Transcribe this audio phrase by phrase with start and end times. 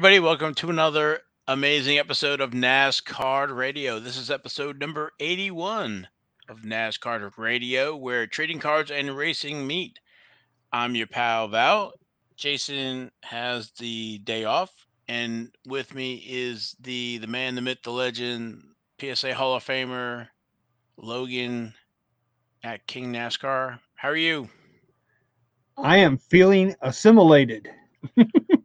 [0.00, 4.00] Everybody, welcome to another amazing episode of NASCAR Radio.
[4.00, 6.08] This is episode number 81
[6.48, 10.00] of NASCAR Radio, where trading cards and racing meet.
[10.72, 11.92] I'm your pal Val.
[12.34, 14.70] Jason has the day off,
[15.06, 18.62] and with me is the the man, the myth, the legend,
[19.02, 20.28] PSA Hall of Famer,
[20.96, 21.74] Logan
[22.64, 23.78] at King NASCAR.
[23.96, 24.48] How are you?
[25.76, 27.68] I am feeling assimilated.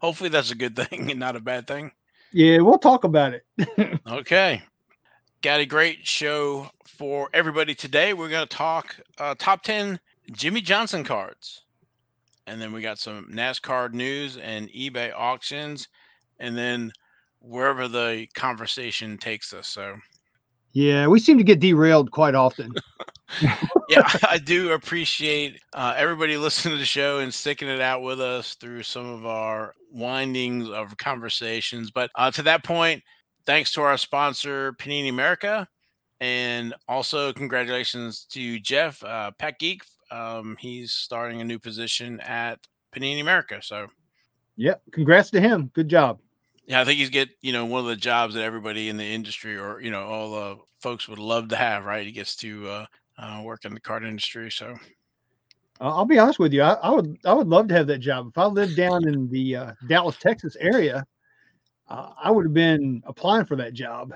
[0.00, 1.92] Hopefully, that's a good thing and not a bad thing.
[2.32, 3.44] Yeah, we'll talk about it.
[4.06, 4.62] Okay.
[5.42, 8.14] Got a great show for everybody today.
[8.14, 9.98] We're going to talk uh, top 10
[10.30, 11.62] Jimmie Johnson cards.
[12.46, 15.88] And then we got some NASCAR news and eBay auctions.
[16.38, 16.92] And then
[17.40, 19.68] wherever the conversation takes us.
[19.68, 19.96] So,
[20.72, 22.72] yeah, we seem to get derailed quite often.
[23.88, 28.20] yeah, I do appreciate uh, everybody listening to the show and sticking it out with
[28.20, 31.90] us through some of our windings of conversations.
[31.90, 33.02] But uh, to that point,
[33.46, 35.66] thanks to our sponsor, Panini America.
[36.20, 39.82] And also, congratulations to Jeff, uh, Pat Geek.
[40.10, 42.58] Um, he's starting a new position at
[42.94, 43.60] Panini America.
[43.62, 43.88] So,
[44.56, 44.82] Yep.
[44.92, 45.70] Congrats to him.
[45.74, 46.18] Good job.
[46.66, 49.04] Yeah, I think he's get you know one of the jobs that everybody in the
[49.04, 51.84] industry or you know all the folks would love to have.
[51.84, 52.86] Right, he gets to uh,
[53.18, 54.50] uh, work in the card industry.
[54.50, 54.76] So,
[55.80, 56.62] I'll be honest with you.
[56.62, 58.28] I, I would I would love to have that job.
[58.28, 61.04] If I lived down in the uh, Dallas, Texas area,
[61.88, 64.12] uh, I would have been applying for that job.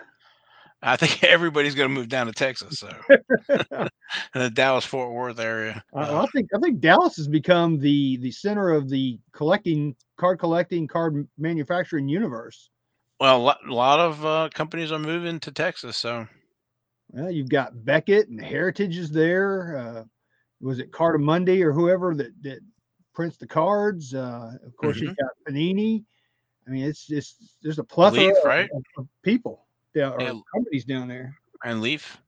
[0.82, 2.78] I think everybody's going to move down to Texas.
[2.78, 2.91] So,
[3.48, 3.88] in
[4.34, 5.83] the Dallas Fort Worth area.
[5.94, 9.96] I, Uh, I think I think Dallas has become the the center of the collecting
[10.16, 12.70] card collecting card manufacturing universe.
[13.20, 15.96] well, a lot, a lot of uh, companies are moving to Texas.
[15.96, 16.27] So,
[17.11, 19.77] Well, you've got Beckett and Heritage is there.
[19.77, 20.05] Uh,
[20.61, 22.61] was it Cartamundi or whoever that that
[23.14, 24.14] prints the cards?
[24.14, 26.05] Uh, of course, you've got Panini.
[26.67, 28.68] I mean, it's just there's a plethora Leaf, right?
[28.74, 29.65] of, of people
[29.96, 30.40] down, or Yeah.
[30.55, 31.34] companies down there.
[31.64, 32.18] and Leaf.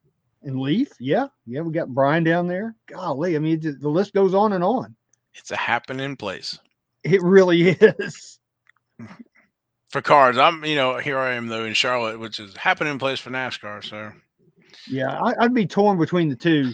[0.42, 2.74] And Leaf, yeah, yeah, we got Brian down there.
[2.86, 4.94] Golly, I mean, just- the list goes on and on.
[5.34, 6.58] It's a happening place
[7.04, 8.38] It really is.
[9.90, 13.20] for cars, I'm, you know, here I am though in Charlotte, which is happening place
[13.20, 13.84] for NASCAR.
[13.84, 14.12] So,
[14.88, 16.72] Yeah, I, I'd be torn between the two.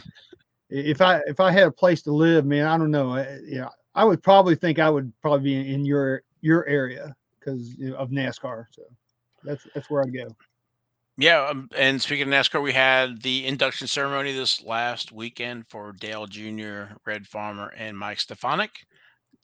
[0.70, 3.14] If I if I had a place to live, man, I don't know.
[3.14, 7.14] I, yeah, I would probably think I would probably be in, in your your area
[7.38, 8.66] because you know, of NASCAR.
[8.72, 8.82] So
[9.44, 10.34] that's that's where I'd go.
[11.16, 11.46] Yeah.
[11.46, 16.26] Um, and speaking of NASCAR, we had the induction ceremony this last weekend for Dale
[16.26, 18.86] Jr., Red Farmer, and Mike Stefanik,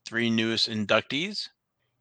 [0.04, 1.48] three newest inductees.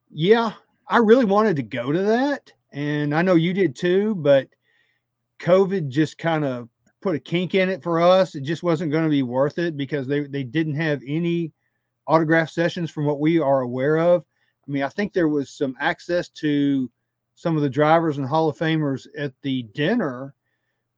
[0.09, 0.53] Yeah,
[0.87, 4.47] I really wanted to go to that, and I know you did too, but
[5.39, 6.69] COVID just kind of
[7.01, 8.35] put a kink in it for us.
[8.35, 11.53] It just wasn't going to be worth it because they they didn't have any
[12.07, 14.25] autograph sessions from what we are aware of.
[14.67, 16.91] I mean, I think there was some access to
[17.39, 20.35] some of the drivers and Hall of Famers at the dinner,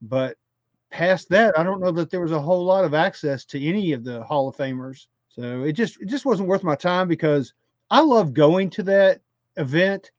[0.02, 0.38] but
[0.90, 3.94] past that, I don't know that there was a whole lot of access to any
[3.94, 5.06] of the Hall of Famers.
[5.30, 7.54] So it just it just wasn't worth my time because
[7.92, 9.22] I love going to that
[9.58, 10.10] event,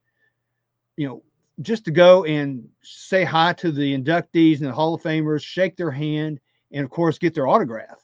[0.95, 1.23] you know,
[1.59, 5.75] just to go and say hi to the inductees and the Hall of Famers, shake
[5.75, 6.39] their hand,
[6.71, 8.01] and of course get their autograph.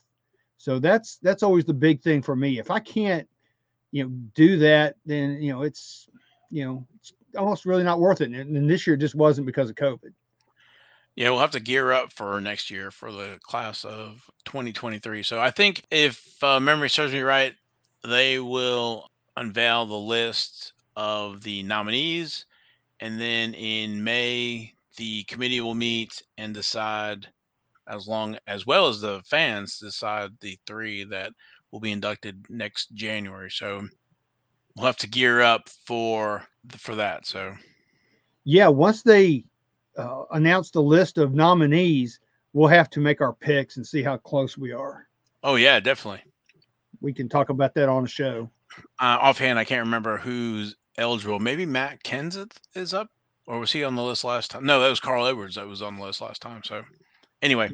[0.58, 2.58] So that's that's always the big thing for me.
[2.58, 3.26] If I can't,
[3.92, 6.06] you know, do that, then you know it's
[6.50, 8.30] you know it's almost really not worth it.
[8.30, 10.12] And, this year just wasn't because of COVID.
[11.16, 15.22] Yeah, we'll have to gear up for next year for the class of 2023.
[15.22, 17.54] So I think if uh, memory serves me right,
[18.04, 22.46] they will unveil the list of the nominees,
[23.00, 27.26] and then in May the committee will meet and decide,
[27.88, 31.32] as long as well as the fans decide the three that
[31.70, 33.50] will be inducted next January.
[33.50, 33.88] So
[34.80, 36.42] we'll have to gear up for
[36.78, 37.26] for that.
[37.26, 37.54] So
[38.44, 39.44] Yeah, once they
[39.98, 42.18] uh, announce the list of nominees,
[42.54, 45.06] we'll have to make our picks and see how close we are.
[45.42, 46.22] oh yeah, definitely.
[47.02, 48.50] We can talk about that on the show.
[48.98, 51.40] Uh, offhand, I can't remember who's eligible.
[51.40, 53.08] Maybe Matt Kenseth is up,
[53.46, 54.64] or was he on the list last time?
[54.64, 56.62] No, that was Carl Edwards that was on the list last time.
[56.64, 56.84] So,
[57.42, 57.70] anyway,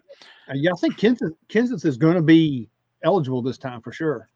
[0.49, 2.69] Uh, yeah, I think Kenseth, Kenseth is going to be
[3.05, 4.29] eligible this time for sure.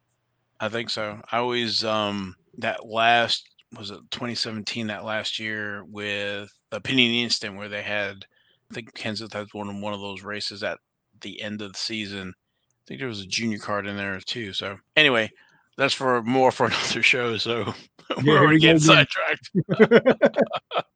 [0.60, 1.20] I think so.
[1.32, 7.56] I always um that last was it 2017 that last year with the Panini Instant
[7.56, 8.24] where they had
[8.70, 10.78] I think Kenseth had won one of those races at
[11.20, 12.32] the end of the season.
[12.36, 14.52] I think there was a junior card in there too.
[14.52, 15.30] So anyway,
[15.76, 17.36] that's for more for another show.
[17.36, 17.72] So
[18.18, 19.50] we're we already getting sidetracked.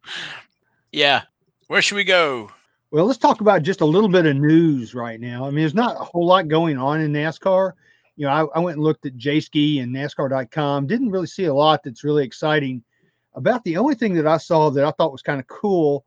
[0.92, 1.22] yeah.
[1.68, 2.50] Where should we go?
[2.90, 5.44] Well, let's talk about just a little bit of news right now.
[5.44, 7.72] I mean, there's not a whole lot going on in NASCAR.
[8.16, 10.86] You know, I, I went and looked at Jayski and NASCAR.com.
[10.86, 12.82] Didn't really see a lot that's really exciting.
[13.34, 16.04] About the only thing that I saw that I thought was kind of cool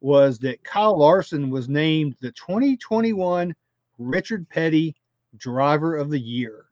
[0.00, 3.54] was that Kyle Larson was named the 2021
[3.98, 4.94] Richard Petty
[5.36, 6.66] Driver of the Year.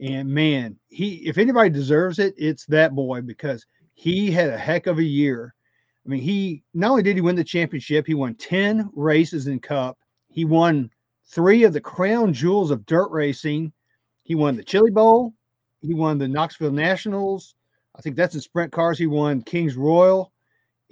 [0.00, 4.86] And man, he if anybody deserves it, it's that boy because he had a heck
[4.86, 5.54] of a year.
[6.06, 9.58] I mean, he not only did he win the championship, he won 10 races in
[9.58, 9.98] Cup.
[10.28, 10.90] He won
[11.26, 13.72] three of the crown jewels of dirt racing.
[14.28, 15.32] He won the Chili Bowl.
[15.80, 17.54] He won the Knoxville Nationals.
[17.96, 18.98] I think that's in sprint cars.
[18.98, 20.32] He won Kings Royal,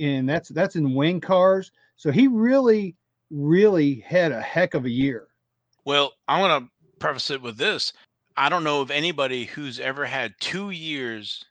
[0.00, 1.70] and that's that's in wing cars.
[1.96, 2.96] So he really,
[3.30, 5.28] really had a heck of a year.
[5.84, 7.92] Well, I want to preface it with this.
[8.38, 11.44] I don't know of anybody who's ever had two years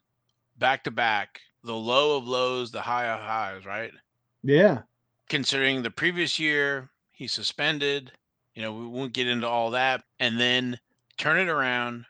[0.57, 3.91] back to back, the low of lows, the high of highs, right?
[4.41, 4.81] Yeah.
[5.29, 8.11] Considering the previous year, he suspended,
[8.55, 10.03] you know, we won't get into all that.
[10.19, 10.79] And then
[11.17, 12.05] turn it around,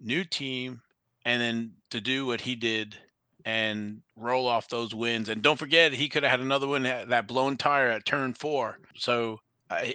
[0.00, 0.80] new team,
[1.24, 2.96] and then to do what he did
[3.44, 5.28] and roll off those wins.
[5.28, 8.78] And don't forget, he could have had another one that blown tire at turn four.
[8.96, 9.38] So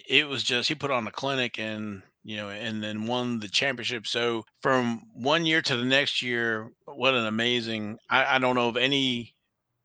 [0.08, 3.48] it was just he put on a clinic and you know and then won the
[3.48, 4.08] championship.
[4.08, 7.98] So from one year to the next year, what an amazing!
[8.10, 9.34] I, I don't know of any.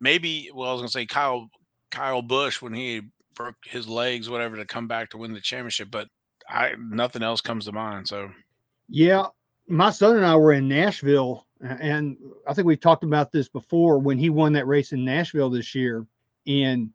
[0.00, 1.49] Maybe well, I was gonna say Kyle
[1.91, 3.03] Kyle Busch when he
[3.35, 6.09] broke his legs, whatever, to come back to win the championship, but
[6.49, 8.09] I nothing else comes to mind.
[8.09, 8.31] So
[8.91, 9.27] yeah,
[9.69, 12.17] my son and I were in Nashville, and
[12.47, 15.75] I think we've talked about this before when he won that race in Nashville this
[15.75, 16.07] year,
[16.47, 16.91] and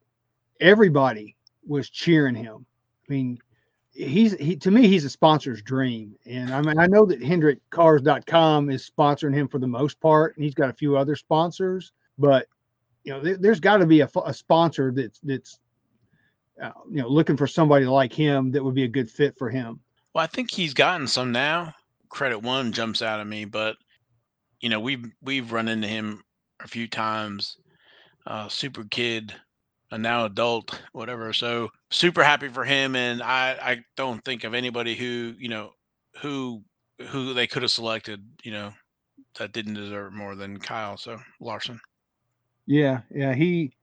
[0.59, 2.65] everybody was cheering him.
[3.07, 3.39] I mean,
[3.93, 8.69] he's he to me he's a sponsor's dream, and I mean I know that HendrickCars.com
[8.69, 12.47] is sponsoring him for the most part, and he's got a few other sponsors, but
[13.05, 15.59] you know there, has got to be a, a, sponsor that's that's
[16.61, 19.49] uh, you know looking for somebody like him that would be a good fit for
[19.49, 19.79] him.
[20.13, 21.73] Well, I think he's gotten some now.
[22.09, 23.77] Credit One jumps out at me, but
[24.61, 26.23] you know we've we've run into him
[26.61, 27.57] a few times.
[28.27, 29.33] Uh, super kid,
[29.91, 31.31] a now adult, whatever.
[31.33, 35.71] So super happy for him, and I I don't think of anybody who you know
[36.21, 36.63] who
[37.09, 38.71] who they could have selected, you know,
[39.37, 40.97] that didn't deserve more than Kyle.
[40.97, 41.79] So Larson.
[42.65, 43.75] Yeah, yeah, he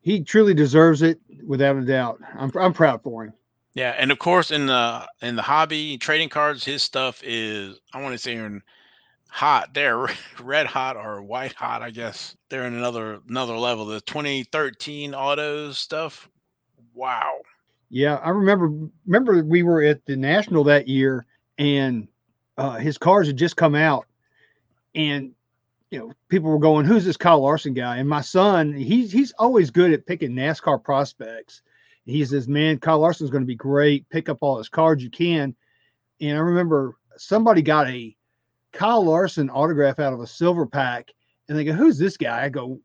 [0.00, 2.20] he truly deserves it without a doubt.
[2.36, 3.32] I'm I'm proud for him.
[3.74, 8.00] Yeah, and of course in the in the hobby trading cards, his stuff is I
[8.00, 8.62] want to say in
[9.28, 9.74] hot.
[9.74, 10.06] They're
[10.40, 12.36] red hot or white hot, I guess.
[12.48, 13.84] They're in another another level.
[13.84, 16.28] The 2013 autos stuff.
[16.94, 17.40] Wow.
[17.90, 18.72] Yeah, I remember
[19.06, 21.26] remember we were at the National that year
[21.58, 22.06] and
[22.56, 24.06] uh, his cars had just come out
[24.94, 25.32] and
[25.90, 29.32] you know people were going who's this Kyle Larson guy and my son he's he's
[29.32, 31.62] always good at picking NASCAR prospects
[32.06, 35.10] he says man Kyle Larson's going to be great pick up all his cards you
[35.10, 35.54] can
[36.20, 38.16] and I remember somebody got a
[38.72, 41.12] Kyle Larson autograph out of a silver pack,
[41.48, 42.80] and they go, "Who's this guy?" I go,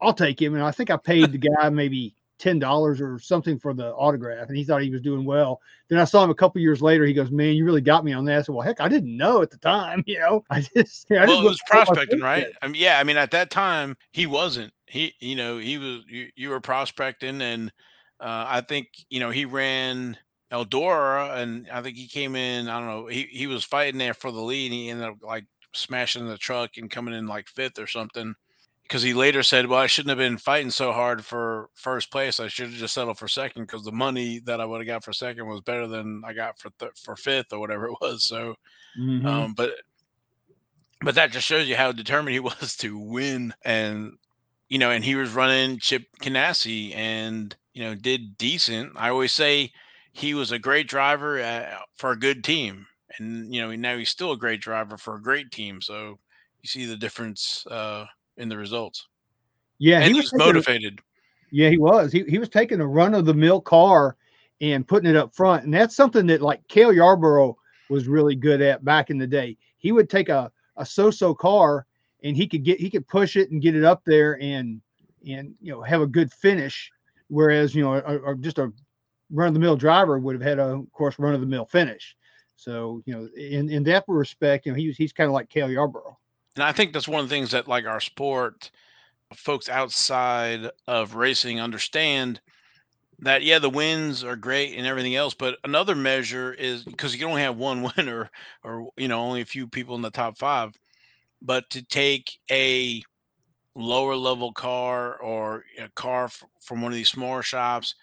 [0.00, 3.58] "I'll take him." And I think I paid the guy maybe ten dollars or something
[3.58, 5.60] for the autograph, and he thought he was doing well.
[5.88, 7.04] Then I saw him a couple years later.
[7.04, 9.16] He goes, "Man, you really got me on that." I said, "Well, heck, I didn't
[9.16, 10.04] know at the time.
[10.12, 12.46] You know, I just I well, it was prospecting, right?
[12.60, 14.72] I mean, yeah, I mean, at that time, he wasn't.
[14.86, 16.04] He, you know, he was.
[16.08, 17.72] You, you were prospecting, and
[18.22, 20.16] uh, I think you know he ran
[20.52, 22.68] Eldora, and I think he came in.
[22.68, 23.06] I don't know.
[23.06, 24.66] He he was fighting there for the lead.
[24.66, 28.34] And he ended up like smashing the truck and coming in like fifth or something.
[28.82, 32.38] Because he later said, "Well, I shouldn't have been fighting so hard for first place.
[32.38, 35.04] I should have just settled for second because the money that I would have got
[35.04, 38.24] for second was better than I got for th- for fifth or whatever it was."
[38.24, 38.54] So,
[39.00, 39.26] mm-hmm.
[39.26, 39.72] um, but
[41.00, 44.12] but that just shows you how determined he was to win and
[44.68, 49.32] you know and he was running chip ganassi and you know did decent i always
[49.32, 49.70] say
[50.12, 52.86] he was a great driver uh, for a good team,
[53.18, 55.80] and you know now he's still a great driver for a great team.
[55.80, 56.18] So
[56.62, 59.08] you see the difference uh, in the results.
[59.78, 61.00] Yeah, and he was motivated.
[61.50, 62.12] yeah, he was.
[62.12, 64.16] He he was taking a run of the mill car
[64.60, 67.56] and putting it up front, and that's something that like Cale Yarborough
[67.88, 69.56] was really good at back in the day.
[69.78, 71.86] He would take a a so-so car
[72.22, 74.80] and he could get he could push it and get it up there and
[75.26, 76.90] and you know have a good finish
[77.32, 78.70] whereas you know a, just a
[79.32, 81.64] run of the mill driver would have had a, of course, run of the mill
[81.64, 82.14] finish.
[82.56, 85.70] So, you know, in, in that respect, you know, he's, he's kind of like Cale
[85.70, 86.18] Yarborough.
[86.54, 88.70] And I think that's one of the things that like our sport
[89.34, 92.38] folks outside of racing understand
[93.18, 97.26] that yeah the wins are great and everything else but another measure is because you
[97.26, 98.30] only have one winner
[98.62, 100.74] or you know only a few people in the top five
[101.40, 103.02] but to take a
[103.74, 107.94] lower level car or a car f- from one of these smaller shops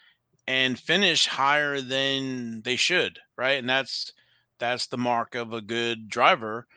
[0.47, 3.59] and finish higher than they should, right?
[3.59, 4.13] And that's
[4.59, 6.67] that's the mark of a good driver,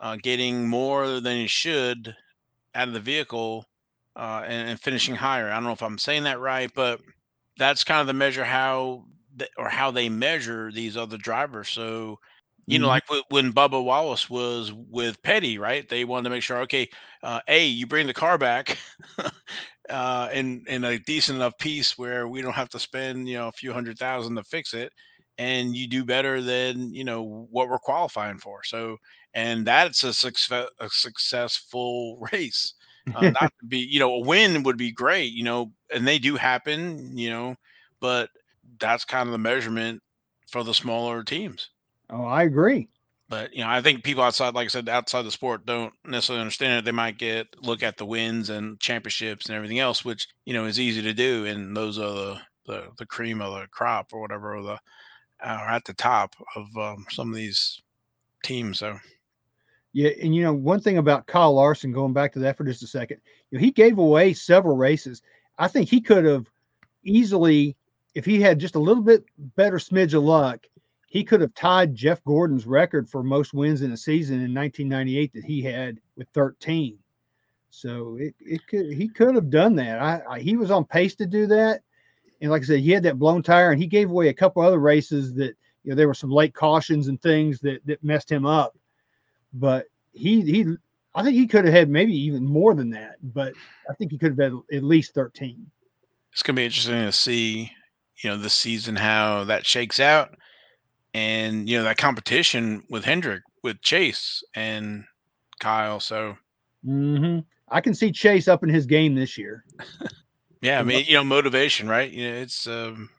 [0.00, 2.14] uh, getting more than he should
[2.74, 3.66] out of the vehicle
[4.16, 5.50] uh, and, and, finishing higher.
[5.50, 7.00] I don't know if I'm saying that right, but
[7.58, 9.04] that's kind of the measure how
[9.38, 11.68] th- or how they measure these other drivers.
[11.68, 12.18] So,
[12.66, 12.82] you mm-hmm.
[12.82, 15.88] know, like when Bubba Wallace was with Petty, right?
[15.88, 16.88] They wanted to make sure, okay,
[17.22, 18.78] uh, a you bring the car back.
[19.90, 23.48] uh, in in a decent enough piece where we don't have to spend you know
[23.48, 24.92] a few hundred thousand to fix it,
[25.38, 28.62] and you do better than you know what we're qualifying for.
[28.64, 28.96] So,
[29.34, 32.74] and that's a success a successful race.
[33.14, 36.18] Uh, not to be, you know, a win would be great, you know, and they
[36.18, 37.54] do happen, you know,
[38.00, 38.30] but
[38.80, 40.00] that's kind of the measurement
[40.50, 41.68] for the smaller teams.
[42.10, 42.88] Oh, I agree.
[43.28, 46.42] But you know, I think people outside, like I said, outside the sport, don't necessarily
[46.42, 46.84] understand it.
[46.84, 50.66] They might get look at the wins and championships and everything else, which you know
[50.66, 54.20] is easy to do, and those are the the, the cream of the crop or
[54.20, 54.78] whatever, or the
[55.42, 57.82] are at the top of um, some of these
[58.42, 58.78] teams.
[58.78, 58.98] So,
[59.92, 62.82] yeah, and you know one thing about Kyle Larson, going back to that for just
[62.82, 63.20] a second,
[63.50, 65.22] you know, he gave away several races.
[65.58, 66.46] I think he could have
[67.04, 67.76] easily,
[68.14, 69.24] if he had just a little bit
[69.56, 70.66] better smidge of luck,
[71.14, 75.32] he could have tied Jeff Gordon's record for most wins in a season in 1998
[75.32, 76.98] that he had with 13.
[77.70, 80.00] So it, it could he could have done that.
[80.00, 81.80] I, I he was on pace to do that
[82.44, 84.62] and like I said, he had that blown tire, and he gave away a couple
[84.62, 88.30] other races that you know there were some late cautions and things that that messed
[88.30, 88.76] him up.
[89.54, 90.66] But he he,
[91.14, 93.16] I think he could have had maybe even more than that.
[93.22, 93.54] But
[93.88, 95.70] I think he could have had at least thirteen.
[96.32, 97.72] It's gonna be interesting to see,
[98.22, 100.36] you know, this season how that shakes out,
[101.14, 105.04] and you know that competition with Hendrick, with Chase and
[105.60, 106.00] Kyle.
[106.00, 106.36] So.
[106.86, 107.40] Mm-hmm.
[107.70, 109.64] I can see Chase up in his game this year.
[110.60, 112.10] Yeah, I mean, you know, motivation, right?
[112.10, 113.10] You know, it's um,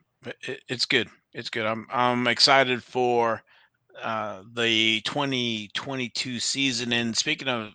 [0.47, 1.07] it, it's good.
[1.31, 1.67] It's good.
[1.67, 3.43] I'm I'm excited for
[4.01, 6.91] uh, the 2022 season.
[6.91, 7.73] And speaking of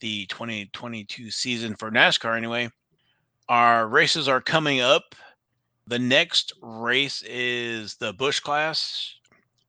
[0.00, 2.70] the 2022 season for NASCAR, anyway,
[3.48, 5.14] our races are coming up.
[5.86, 9.16] The next race is the Busch Clash,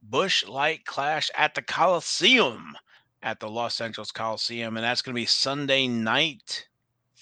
[0.02, 2.76] Busch Light Clash at the Coliseum,
[3.22, 6.68] at the Los Angeles Coliseum, and that's going to be Sunday night.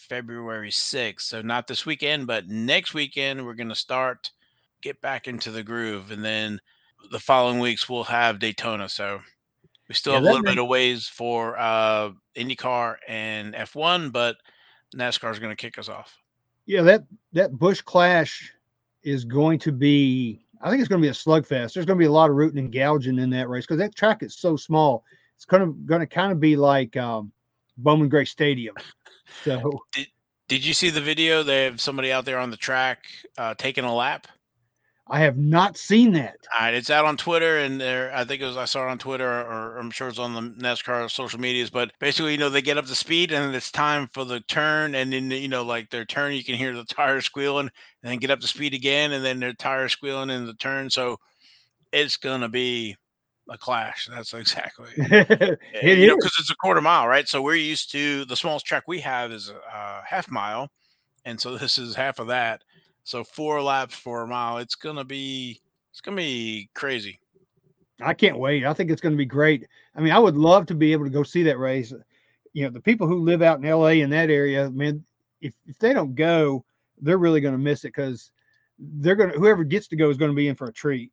[0.10, 1.22] February 6th.
[1.22, 4.32] So not this weekend, but next weekend we're going to start
[4.82, 6.60] get back into the groove and then
[7.12, 8.90] the following weeks we'll have Daytona.
[8.90, 9.20] So
[9.88, 14.38] we still yeah, have a little bit of ways for uh IndyCar and F1, but
[14.96, 16.18] NASCAR is going to kick us off.
[16.66, 18.52] Yeah, that that Busch Clash
[19.04, 21.74] is going to be I think it's going to be a slugfest.
[21.74, 23.96] There's going to be a lot of rooting and gouging in that race because that
[23.96, 25.04] track is so small.
[25.36, 27.32] It's kind of going to kind of be like um,
[27.78, 28.76] Bowman Gray Stadium.
[29.44, 30.08] So did,
[30.50, 31.44] did you see the video?
[31.44, 33.06] They have somebody out there on the track
[33.38, 34.28] uh, taking a lap.
[35.12, 36.38] I have not seen that.
[36.54, 38.92] All right, it's out on Twitter, and there I think it was I saw it
[38.92, 41.72] on Twitter, or, or I'm sure it's on the NASCAR social medias.
[41.72, 44.94] But basically, you know, they get up to speed, and it's time for the turn,
[44.94, 47.70] and then you know, like their turn, you can hear the tires squealing,
[48.04, 50.92] and then get up to speed again, and then their tires squealing in the turn.
[50.92, 51.18] So
[51.92, 52.96] it's gonna be
[53.50, 54.08] a clash.
[54.12, 54.90] That's exactly.
[54.98, 55.60] it
[55.98, 57.28] you know, because it's a quarter mile, right?
[57.28, 60.70] So we're used to the smallest track we have is a half mile,
[61.26, 62.62] and so this is half of that.
[63.10, 64.60] So four laps for a mile.
[64.60, 65.60] It's gonna be
[65.92, 67.20] it's gonna be crazy.
[68.00, 68.66] I can't wait.
[68.66, 69.66] I think it's gonna be great.
[69.96, 71.92] I mean, I would love to be able to go see that race.
[72.54, 75.04] You know, the people who live out in LA in that area, man,
[75.42, 76.64] if, if they don't go,
[77.02, 78.30] they're really gonna miss it because
[78.78, 81.12] they're gonna whoever gets to go is gonna be in for a treat.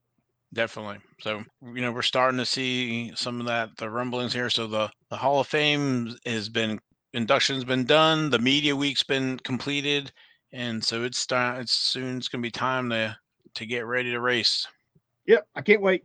[0.53, 0.99] Definitely.
[1.23, 4.51] So, you know, we're starting to see some of that, the rumblings here.
[4.51, 6.79] So the, the Hall of Fame has been
[7.15, 8.29] induction's been done.
[8.29, 10.13] The media week's been completed.
[10.53, 11.61] And so it's time.
[11.61, 13.17] it's soon it's gonna be time to
[13.55, 14.67] to get ready to race.
[15.27, 16.05] Yep, I can't wait.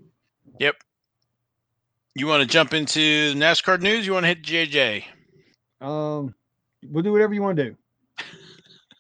[0.60, 0.76] Yep.
[2.16, 4.06] You want to jump into NASCAR news?
[4.06, 5.04] You want to hit JJ?
[5.80, 6.36] Um,
[6.90, 7.76] we'll do whatever you want to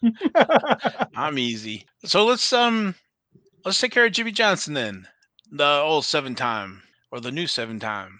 [0.01, 0.11] do.
[1.15, 1.85] I'm easy.
[2.05, 2.95] So let's um
[3.65, 5.07] let's take care of Jimmie Johnson then.
[5.51, 6.81] The old seven time
[7.11, 8.19] or the new seven time.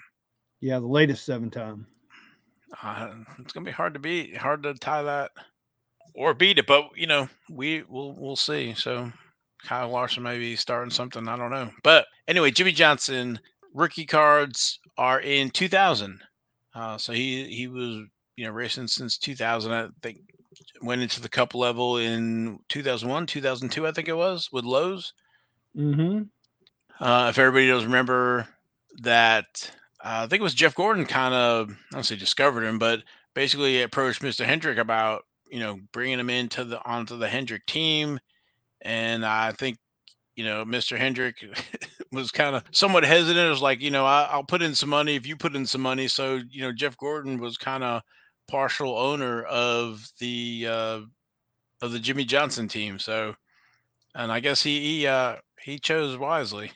[0.59, 1.87] Yeah, the latest seven time.
[2.83, 5.31] Uh, it's gonna be hard to beat, hard to tie that
[6.13, 8.73] or beat it, but you know, we will we'll see.
[8.75, 9.11] So
[9.65, 11.71] Kyle Larson may be starting something, I don't know.
[11.83, 13.39] But anyway, Jimmie Johnson
[13.73, 16.19] rookie cards are in 2000.
[16.73, 19.71] Uh, so he he was you know racing since 2000.
[19.71, 20.19] I think
[20.81, 25.13] went into the cup level in 2001, 2002, I think it was with Lowe's.
[25.77, 26.23] Mm-hmm.
[26.99, 28.47] Uh, if everybody does remember
[29.01, 29.45] that,
[30.03, 33.01] uh, I think it was Jeff Gordon kind of, I don't say discovered him, but
[33.33, 34.45] basically approached Mr.
[34.45, 38.19] Hendrick about, you know, bringing him into the, onto the Hendrick team.
[38.81, 39.77] And I think,
[40.35, 40.97] you know, Mr.
[40.97, 41.35] Hendrick
[42.11, 43.45] was kind of somewhat hesitant.
[43.45, 45.65] It was like, you know, I, will put in some money if you put in
[45.65, 46.07] some money.
[46.07, 48.01] So, you know, Jeff Gordon was kind of
[48.47, 50.99] partial owner of the uh,
[51.81, 52.97] of the Jimmie Johnson team.
[52.97, 53.35] So,
[54.15, 56.71] and I guess he he uh, he chose wisely.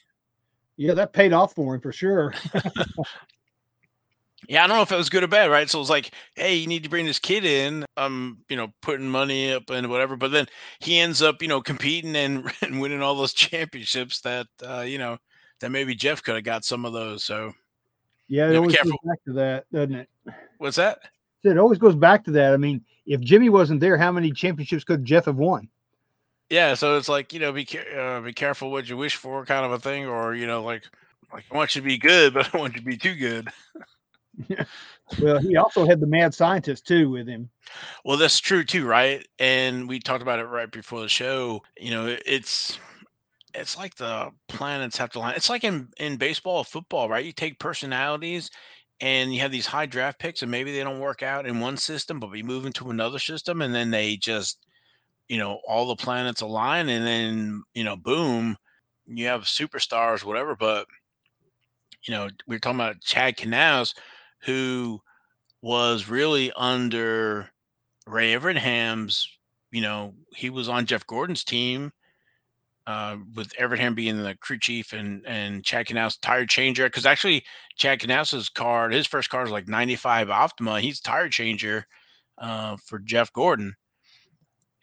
[0.78, 2.34] Yeah, that paid off for him for sure.
[4.48, 5.70] yeah, I don't know if it was good or bad, right?
[5.70, 7.86] So it was like, hey, you need to bring this kid in.
[7.98, 10.16] I'm, you know, putting money up and whatever.
[10.16, 10.48] But then
[10.80, 14.98] he ends up, you know, competing and, and winning all those championships that, uh, you
[14.98, 15.18] know,
[15.60, 17.24] that maybe Jeff could have got some of those.
[17.24, 17.54] So
[18.28, 20.10] yeah, it always goes back to that, doesn't it?
[20.58, 21.00] What's that?
[21.44, 22.54] It always goes back to that.
[22.54, 25.70] I mean, if Jimmie wasn't there, how many championships could Jeff have won?
[26.50, 29.66] Yeah, so it's like you know, be uh, be careful what you wish for, kind
[29.66, 30.84] of a thing, or you know, like
[31.34, 33.16] like I want you to be good, but I don't want you to be too
[33.16, 33.50] good.
[35.22, 37.50] well, he also had the mad scientist too with him.
[38.06, 39.26] Well, that's true too, right?
[39.40, 41.64] And we talked about it right before the show.
[41.78, 42.80] You know, it's
[43.54, 45.36] it's like the planets have to line.
[45.36, 47.26] It's like in in baseball, or football, right?
[47.26, 48.50] You take personalities
[49.02, 51.78] and you have these high draft picks, and maybe they don't work out in one
[51.78, 54.66] system, but we move into another system, and then they just
[55.30, 58.58] you know all the planets align and then you know boom
[59.08, 60.88] you have superstars whatever but
[62.08, 63.94] you know we are talking about chad knaus
[64.46, 65.02] who
[65.62, 67.50] was really under
[68.08, 69.28] ray evernham's
[69.72, 71.92] you know he was on jeff gordon's team
[72.88, 77.44] uh, with Evernham being the crew chief and and Chad Knaus tire changer because actually
[77.78, 80.80] Chad Knaus's car, his first car is like 95 Optima.
[80.80, 81.88] He's tire changer
[82.38, 83.76] uh, for Jeff Gordon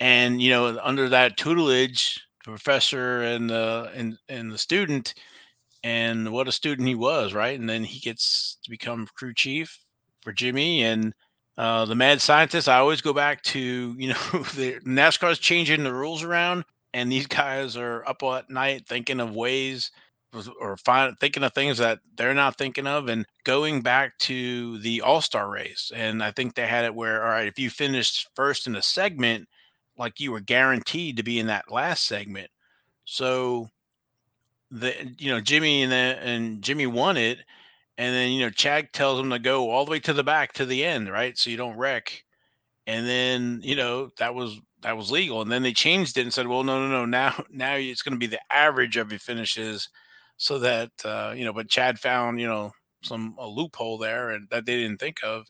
[0.02, 5.14] and you know under that tutelage the professor and the and and the student
[5.84, 9.78] and what a student he was right and then he gets to become crew chief
[10.20, 11.12] for jimmie and
[11.58, 14.14] uh, the mad scientist i always go back to you know
[14.54, 19.34] the nascar's changing the rules around and these guys are up at night thinking of
[19.34, 19.90] ways
[20.58, 25.02] or find, thinking of things that they're not thinking of and going back to the
[25.02, 28.66] all-star race and i think they had it where all right if you finished first
[28.66, 29.46] in a segment
[29.96, 32.50] like you were guaranteed to be in that last segment.
[33.04, 33.68] So
[34.72, 37.38] the you know Jimmie and the, and Jimmie won it,
[37.98, 40.52] and then you know Chad tells him to go all the way to the back
[40.54, 41.38] to the end, right?
[41.38, 42.24] So you don't wreck.
[42.86, 46.34] And then you know that was that was legal, and then they changed it and
[46.34, 49.20] said, well, no, no, no, now now it's going to be the average of your
[49.20, 49.88] finishes,
[50.38, 51.52] so that uh, you know.
[51.52, 52.72] But Chad found you know
[53.04, 55.46] some a loophole there, and that they didn't think of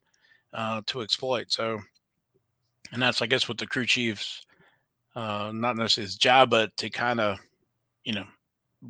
[0.52, 1.46] uh, to exploit.
[1.50, 1.80] So
[2.92, 4.44] and that's I guess what the crew chiefs,
[5.16, 7.38] uh, not necessarily his job, but to kind of,
[8.04, 8.26] you know,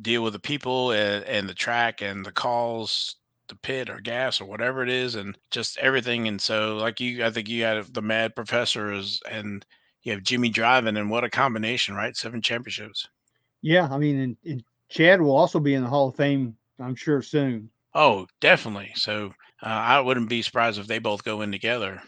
[0.01, 3.15] deal with the people and, and the track and the calls,
[3.47, 6.27] the pit or gas or whatever it is, and just everything.
[6.27, 9.65] And so, like you, I think you had the Mad Professors and
[10.03, 12.15] you have Jimmie driving, and what a combination, right?
[12.15, 13.07] Seven championships.
[13.61, 16.95] Yeah, I mean, and, and Chad will also be in the Hall of Fame, I'm
[16.95, 17.69] sure, soon.
[17.95, 18.91] Oh, definitely.
[18.95, 22.01] So uh, I wouldn't be surprised if they both go in together.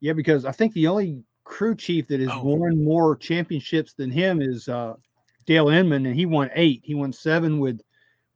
[0.00, 2.44] Yeah, because I think the only crew chief that has oh.
[2.44, 4.94] won more championships than him is uh,
[5.50, 6.80] Dale Inman, and he won eight.
[6.84, 7.80] He won seven with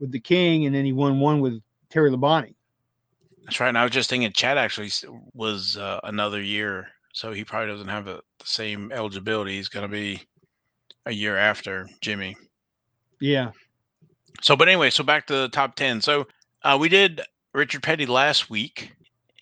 [0.01, 2.57] with the King, and then he won one with Terry Labonte.
[3.45, 3.69] That's right.
[3.69, 4.91] And I was just thinking, Chad actually
[5.33, 9.55] was uh, another year, so he probably doesn't have a, the same eligibility.
[9.55, 10.23] He's going to be
[11.07, 12.37] a year after Jimmie.
[13.21, 13.53] Yeah.
[14.43, 16.01] So, but anyway, so back to the top ten.
[16.01, 16.27] So
[16.65, 17.21] uh, we did
[17.53, 18.91] Richard Petty last week,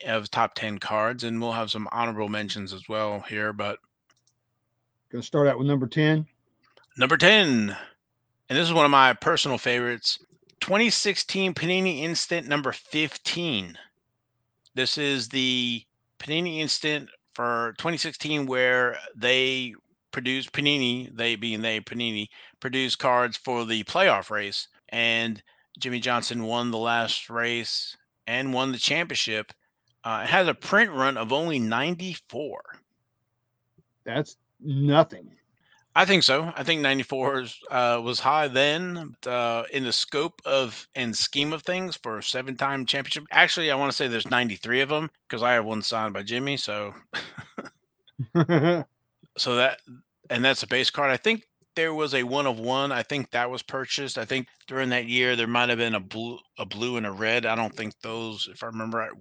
[0.06, 3.54] of top 10 cards, and we'll have some honorable mentions as well here.
[3.54, 3.78] But
[5.10, 6.26] gonna start out with number 10.
[6.98, 7.74] Number 10,
[8.50, 10.18] and this is one of my personal favorites
[10.60, 13.78] 2016 Panini Instant number 15.
[14.74, 15.82] This is the
[16.18, 19.74] Panini Instant for 2016 where they
[20.10, 22.28] produced Panini, they being they Panini,
[22.60, 24.68] produced cards for the playoff race.
[24.90, 25.42] And
[25.78, 29.50] Jimmie Johnson won the last race and won the championship.
[30.04, 32.60] Uh, it has a print run of only 94.
[34.04, 35.30] That's nothing.
[35.94, 36.50] I think so.
[36.56, 41.62] I think 94 uh, was high then uh, in the scope of and scheme of
[41.62, 43.24] things for a seven time championship.
[43.30, 46.22] Actually, I want to say there's 93 of them because I have one signed by
[46.22, 46.56] Jimmie.
[46.56, 46.94] So,
[48.34, 49.80] so that,
[50.30, 51.10] and that's a base card.
[51.10, 52.90] I think there was a one of one.
[52.90, 54.16] I think that was purchased.
[54.16, 57.12] I think during that year there might have been a blue, a blue and a
[57.12, 57.44] red.
[57.44, 59.12] I don't think those, if I remember right,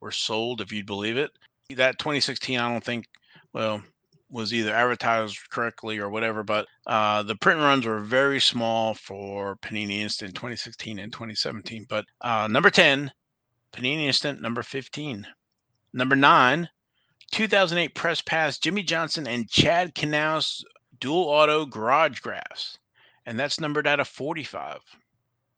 [0.00, 1.32] were sold, if you'd believe it.
[1.74, 3.06] That 2016, I don't think,
[3.52, 3.82] well,
[4.30, 9.56] was either advertised correctly or whatever, but uh, the print runs were very small for
[9.56, 11.86] Panini Instant 2016 and 2017.
[11.88, 13.12] But uh, number 10,
[13.72, 15.26] Panini Instant number 15.
[15.92, 16.68] Number nine,
[17.32, 20.62] 2008 Press Pass Jimmie Johnson and Chad Knaus
[21.00, 22.78] dual auto garage graphs.
[23.26, 24.80] And that's numbered out of 45.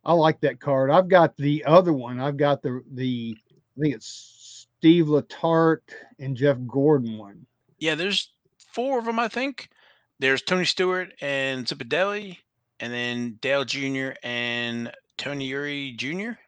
[0.04, 0.90] I like that card.
[0.90, 2.20] I've got the other one.
[2.20, 7.44] I've got the the I think it's Steve Letarte and Jeff Gordon one.
[7.78, 8.32] Yeah, there's
[8.76, 9.70] four of them, I think.
[10.18, 12.36] There's Tony Stewart and Zipadelli,
[12.78, 14.10] and then Dale Jr.
[14.22, 16.38] and Tony Eury Jr.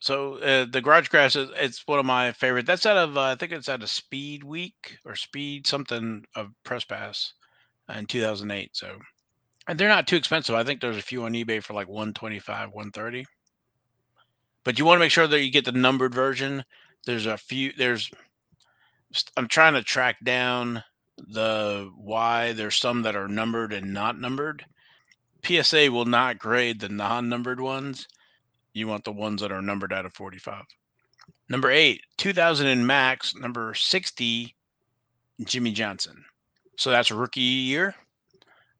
[0.00, 2.64] So uh, the Garage Graphs is it's one of my favorite.
[2.64, 6.52] That's out of uh, I think it's out of Speed Week or Speed something of
[6.62, 7.34] Press Pass
[7.92, 8.76] in 2008.
[8.76, 8.96] So
[9.66, 10.54] and they're not too expensive.
[10.54, 13.26] I think there's a few on eBay for like 125, 130.
[14.62, 16.64] But you want to make sure that you get the numbered version.
[17.04, 18.08] There's a few there's
[19.36, 20.84] I'm trying to track down
[21.26, 24.64] the why there's some that are numbered and not numbered.
[25.44, 28.08] PSA will not grade the non-numbered ones
[28.78, 30.64] you want the ones that are numbered out of 45.
[31.48, 33.34] Number eight, 2000 and max.
[33.34, 34.54] Number 60,
[35.44, 36.24] Jimmie Johnson.
[36.76, 37.94] So that's rookie year.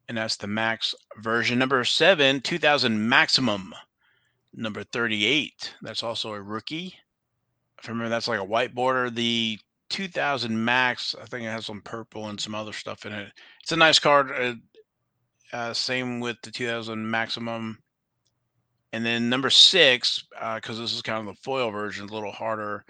[0.08, 1.58] And that's the max version.
[1.58, 3.74] Number seven, 2000 maximum.
[4.54, 6.94] Number 38, that's also a rookie.
[7.78, 9.10] If I remember, that's like a white border.
[9.10, 9.58] The
[9.90, 13.32] 2000 max, I think it has some purple and some other stuff in it.
[13.62, 14.30] It's a nice card.
[14.32, 14.54] Uh,
[15.56, 17.78] uh, same with the 2000 maximum.
[18.92, 20.24] And then number six,
[20.54, 22.84] because uh, this is kind of the foil version, a little harder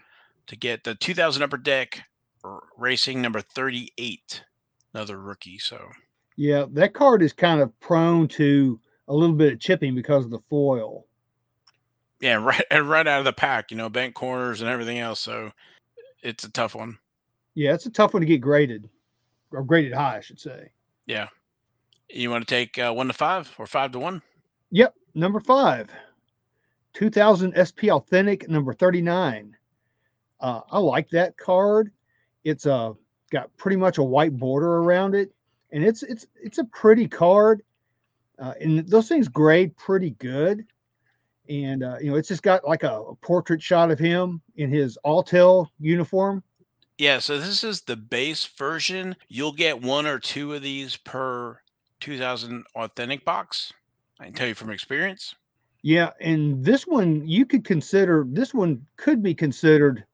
[0.46, 2.00] to get the 2000 Upper Deck
[2.76, 4.42] Racing number 38,
[4.94, 5.58] another rookie.
[5.58, 5.88] So,
[6.36, 10.30] yeah, that card is kind of prone to a little bit of chipping because of
[10.30, 11.06] the foil.
[12.20, 15.20] Yeah, right, and right out of the pack, you know, bank corners and everything else.
[15.20, 15.50] So,
[16.22, 16.98] it's a tough one.
[17.54, 18.88] Yeah, it's a tough one to get graded,
[19.50, 20.70] or graded high, I should say.
[21.06, 21.28] Yeah.
[22.08, 24.22] You want to take uh, one to five or five to one?
[24.70, 24.94] Yep.
[25.14, 25.88] Number five,
[26.94, 29.56] 2000 SP Authentic number 39.
[30.40, 31.90] Uh, I like that card.
[32.44, 32.92] It's uh,
[33.30, 35.32] got pretty much a white border around it,
[35.72, 37.62] and it's it's it's a pretty card.
[38.38, 40.64] Uh, and those things grade pretty good.
[41.48, 44.70] And uh, you know, it's just got like a, a portrait shot of him in
[44.70, 46.42] his Alltel uniform.
[46.98, 49.14] Yeah, so this is the base version.
[49.28, 51.60] You'll get one or two of these per
[52.00, 53.72] 2000 authentic box.
[54.20, 55.34] I can tell you from experience.
[55.82, 60.04] Yeah, and this one you could consider this one could be considered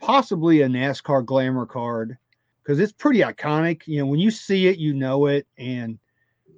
[0.00, 2.18] possibly a NASCAR glamour card
[2.62, 3.86] because it's pretty iconic.
[3.86, 5.98] You know, when you see it, you know it, and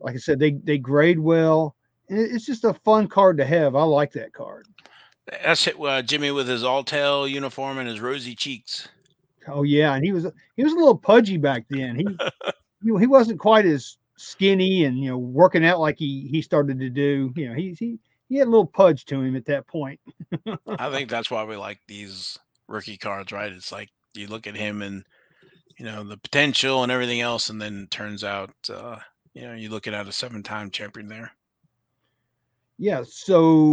[0.00, 1.76] like I said, they they grade well,
[2.08, 3.74] it's just a fun card to have.
[3.76, 4.66] I like that card.
[5.26, 8.88] That's it, uh, Jimmie with his Alltel uniform and his rosy cheeks.
[9.48, 11.96] Oh yeah, and he was he was a little pudgy back then.
[11.96, 12.04] He
[12.82, 16.42] you know, he wasn't quite as skinny and you know working out like he he
[16.42, 17.32] started to do.
[17.36, 20.00] You know, he he he had a little pudge to him at that point.
[20.66, 22.38] I think that's why we like these
[22.68, 23.52] rookie cards, right?
[23.52, 25.04] It's like you look at him and
[25.78, 28.96] you know the potential and everything else, and then turns out uh,
[29.34, 31.32] you know you're looking at a seven-time champion there.
[32.82, 33.04] Yeah.
[33.06, 33.64] So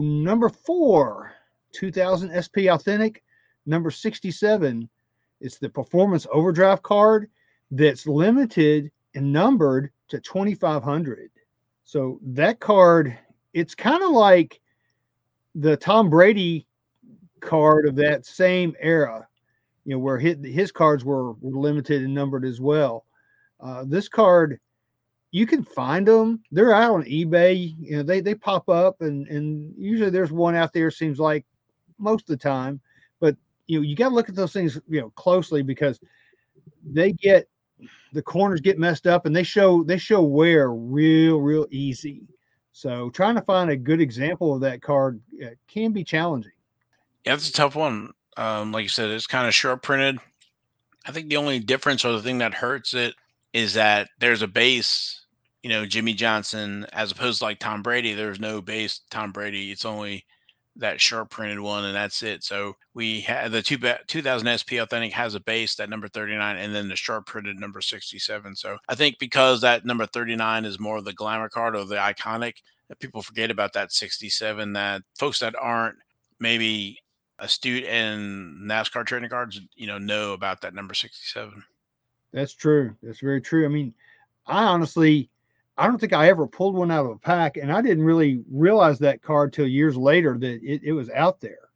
[0.00, 1.32] number four,
[1.72, 3.24] 2000 SP Authentic,
[3.66, 4.88] number 67.
[5.40, 7.28] It's the Performance Overdrive card
[7.72, 11.30] that's limited and numbered to 2500
[11.84, 13.18] so that card
[13.52, 14.60] it's kind of like
[15.54, 16.66] the tom brady
[17.40, 19.26] card of that same era
[19.84, 23.06] you know where his, his cards were, were limited and numbered as well
[23.60, 24.60] uh, this card
[25.32, 29.26] you can find them they're out on ebay you know they they pop up and
[29.28, 31.44] and usually there's one out there seems like
[31.98, 32.80] most of the time
[33.18, 35.98] but you know you got to look at those things you know closely because
[36.84, 37.48] they get
[38.12, 42.22] the corners get messed up and they show they show wear real real easy.
[42.72, 45.20] So trying to find a good example of that card
[45.68, 46.52] can be challenging.
[47.24, 48.12] Yeah, it's a tough one.
[48.36, 50.18] Um, like you said, it's kind of short printed.
[51.04, 53.14] I think the only difference or the thing that hurts it
[53.52, 55.21] is that there's a base,
[55.62, 58.14] you know, Jimmie Johnson, as opposed to like Tom Brady.
[58.14, 59.70] There's no base Tom Brady.
[59.70, 60.26] It's only
[60.76, 62.42] that sharp printed one, and that's it.
[62.42, 66.74] So we had the two 2000 SP Authentic has a base that number 39, and
[66.74, 68.56] then the sharp printed number 67.
[68.56, 71.96] So I think because that number 39 is more of the glamour card or the
[71.96, 72.54] iconic,
[73.00, 74.72] people forget about that 67.
[74.72, 75.96] That folks that aren't
[76.40, 76.98] maybe
[77.38, 81.62] astute in NASCAR trading cards, you know, know about that number 67.
[82.32, 82.96] That's true.
[83.02, 83.64] That's very true.
[83.64, 83.92] I mean,
[84.46, 85.28] I honestly
[85.76, 88.42] I don't think I ever pulled one out of a pack, and I didn't really
[88.50, 91.70] realize that card till years later that it, it was out there.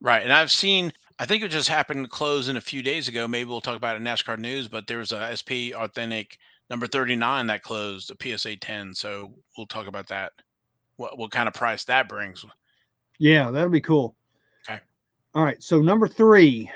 [0.00, 0.92] Right, and I've seen.
[1.18, 3.28] I think it just happened to close in a few days ago.
[3.28, 6.38] Maybe we'll talk about it in NASCAR news, but there was a SP Authentic
[6.70, 8.94] number 39 that closed, a PSA 10.
[8.94, 10.32] So we'll talk about that.
[10.96, 12.44] What what kind of price that brings?
[13.18, 14.16] Yeah, that'll be cool.
[14.68, 14.80] Okay.
[15.34, 15.62] All right.
[15.62, 16.70] So number three,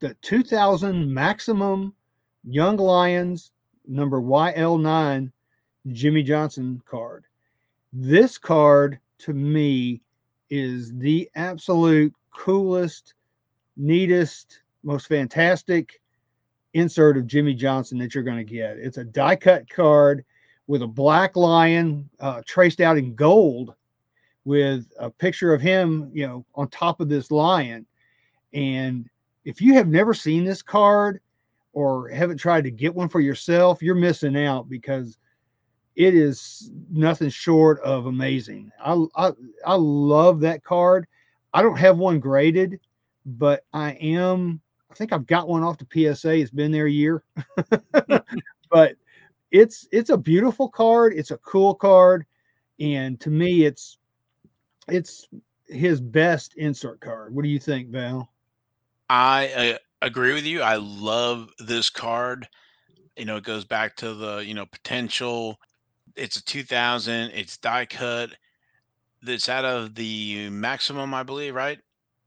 [0.00, 1.94] the 2000 maximum
[2.44, 3.50] Young Lions
[3.86, 5.32] number YL9
[5.92, 7.24] Jimmie Johnson card.
[7.92, 10.00] This card to me
[10.50, 13.14] is the absolute coolest,
[13.76, 16.00] neatest, most fantastic
[16.74, 18.78] insert of Jimmie Johnson that you're going to get.
[18.78, 20.24] It's a die cut card
[20.66, 23.74] with a black lion uh, traced out in gold
[24.44, 27.86] with a picture of him, you know, on top of this lion.
[28.52, 29.08] And
[29.44, 31.20] if you have never seen this card
[31.72, 35.18] or haven't tried to get one for yourself, you're missing out because
[35.98, 38.70] it is nothing short of amazing.
[38.80, 39.32] I, I,
[39.66, 41.08] I love that card.
[41.52, 42.78] I don't have one graded,
[43.26, 44.60] but I am.
[44.92, 46.36] I think I've got one off the PSA.
[46.36, 47.24] It's been there a year,
[48.70, 48.94] but
[49.50, 51.14] it's it's a beautiful card.
[51.16, 52.24] It's a cool card,
[52.78, 53.98] and to me, it's
[54.86, 55.26] it's
[55.66, 57.34] his best insert card.
[57.34, 58.30] What do you think, Val?
[59.10, 60.62] I uh, agree with you.
[60.62, 62.48] I love this card.
[63.16, 65.58] You know, it goes back to the you know potential
[66.18, 67.30] it's a 2000.
[67.30, 68.30] It's die cut.
[69.22, 71.78] It's out of the maximum, I believe, right?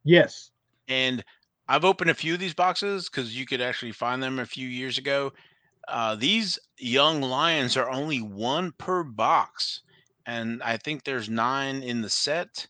[0.03, 0.51] Yes.
[0.87, 1.23] And
[1.67, 4.67] I've opened a few of these boxes because you could actually find them a few
[4.67, 5.31] years ago.
[5.87, 9.81] Uh, these young lions are only one per box,
[10.25, 12.67] and I think there's nine in the set.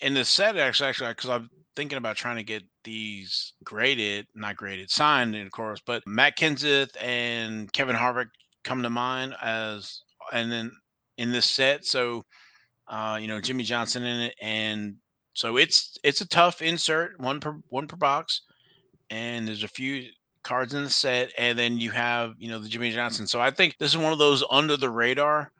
[0.00, 4.56] In the set, actually, actually, because I'm thinking about trying to get these graded, not
[4.56, 5.80] graded, signed, of course.
[5.84, 8.28] But Matt Kenseth and Kevin Harvick
[8.62, 10.72] come to mind as and then
[11.16, 11.84] in this set.
[11.84, 12.24] So,
[12.88, 14.96] uh, you know, Jimmie Johnson in it, and
[15.34, 18.42] so it's it's a tough insert, one per one per box,
[19.10, 20.08] and there's a few
[20.42, 23.26] cards in the set, and then you have you know the Jimmie Johnson.
[23.26, 25.50] So I think this is one of those under the radar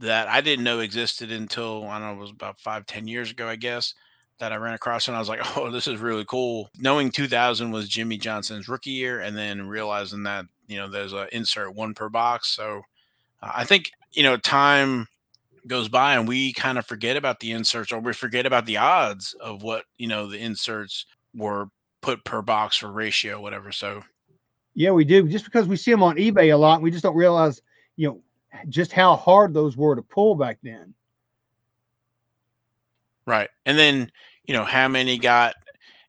[0.00, 3.30] that I didn't know existed until I don't know it was about five ten years
[3.30, 3.94] ago, I guess.
[4.38, 6.70] That I ran across and I was like, oh, this is really cool.
[6.78, 11.28] Knowing 2000 was Jimmie Johnson's rookie year, and then realizing that you know there's a
[11.34, 12.82] insert one per box, so
[13.42, 15.06] I think you know time
[15.66, 18.76] goes by and we kind of forget about the inserts or we forget about the
[18.76, 21.66] odds of what you know the inserts were
[22.00, 24.02] put per box or ratio whatever so
[24.74, 27.16] yeah we do just because we see them on ebay a lot we just don't
[27.16, 27.60] realize
[27.96, 28.20] you know
[28.68, 30.92] just how hard those were to pull back then.
[33.26, 34.10] Right and then
[34.44, 35.54] you know how many got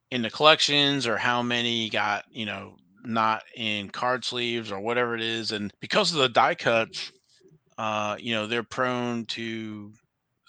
[0.09, 5.13] in the collections or how many got you know not in card sleeves or whatever
[5.15, 7.11] it is and because of the die cuts
[7.77, 9.91] uh, you know, they're prone to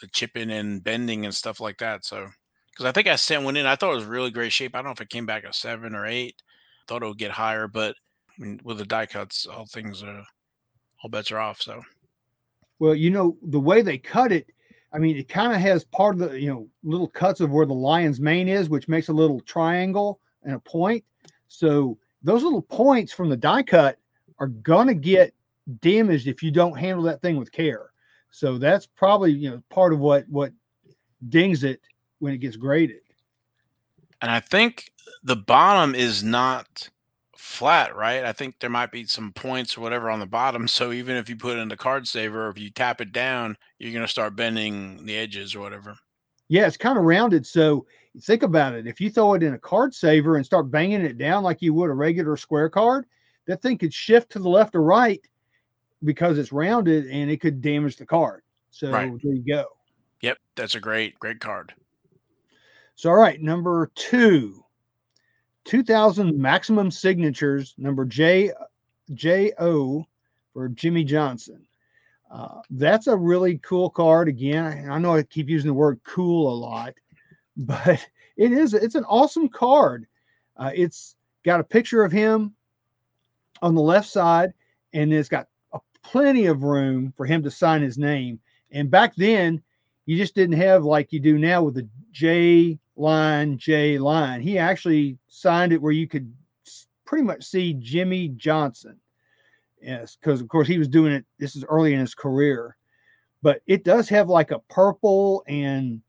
[0.01, 2.05] the chipping and bending and stuff like that.
[2.05, 2.29] So,
[2.71, 4.75] because I think I sent one in, I thought it was really great shape.
[4.75, 6.43] I don't know if it came back a seven or eight.
[6.89, 7.95] Thought it would get higher, but
[8.29, 10.25] I mean, with the die cuts, all things, are
[11.03, 11.61] all bets are off.
[11.61, 11.83] So,
[12.79, 14.47] well, you know, the way they cut it,
[14.93, 17.67] I mean, it kind of has part of the, you know, little cuts of where
[17.67, 21.05] the lion's mane is, which makes a little triangle and a point.
[21.49, 23.99] So those little points from the die cut
[24.39, 25.35] are gonna get
[25.81, 27.91] damaged if you don't handle that thing with care.
[28.31, 30.53] So that's probably you know part of what what
[31.29, 31.81] dings it
[32.19, 33.01] when it gets graded.
[34.21, 34.91] And I think
[35.25, 36.89] the bottom is not
[37.37, 38.25] flat, right?
[38.25, 40.69] I think there might be some points or whatever on the bottom.
[40.69, 43.13] So even if you put it in the card saver, or if you tap it
[43.13, 45.97] down, you're going to start bending the edges or whatever.
[46.49, 47.45] Yeah, it's kind of rounded.
[47.45, 47.87] So
[48.21, 48.87] think about it.
[48.87, 51.75] If you throw it in a card saver and start banging it down like you
[51.75, 53.07] would a regular square card,
[53.47, 55.21] that thing could shift to the left or right
[56.05, 58.43] because it's rounded and it could damage the card.
[58.71, 59.13] So right.
[59.23, 59.67] there you go.
[60.23, 61.75] Yep, that's a great, great card.
[62.95, 64.65] So all right, number two,
[65.65, 68.53] 2000 maximum signatures, number J
[69.15, 70.07] J O
[70.53, 71.67] for Jimmie Johnson.
[72.31, 74.29] Uh, that's a really cool card.
[74.29, 76.95] Again, I know I keep using the word cool a lot,
[77.57, 80.07] but it is it's an awesome card.
[80.57, 82.55] Uh, it's got a picture of him
[83.61, 84.53] on the left side,
[84.93, 85.49] and it's got
[86.03, 88.41] plenty of room for him to sign his name.
[88.71, 89.63] And back then,
[90.07, 94.41] you just didn't have like you do now with the J line, J line.
[94.41, 96.33] He actually signed it where you could
[97.05, 98.99] pretty much see Jimmie Johnson.
[99.81, 101.25] Yes, because of course he was doing it.
[101.39, 102.77] This is early in his career,
[103.43, 106.01] but it does have like a purple and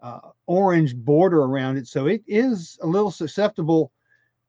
[0.00, 3.90] uh, orange border around it, so it is a little susceptible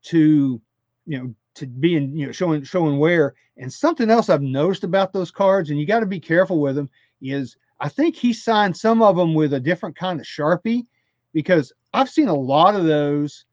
[0.03, 0.61] to
[1.07, 3.35] you know to being you know showing showing wear.
[3.57, 6.75] And something else I've noticed about those cards, and you got to be careful with
[6.75, 6.89] them,
[7.21, 10.85] is I think he signed some of them with a different kind of sharpie,
[11.33, 13.45] because I've seen a lot of those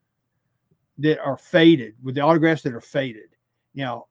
[0.98, 3.30] that are faded with the autographs that are faded.
[3.74, 4.06] Now,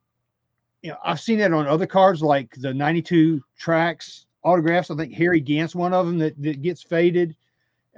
[0.81, 4.91] you know, I've seen that on other cards like the 92 Traks autographs.
[4.91, 7.35] I think Harry Gant's one of them that, that gets faded.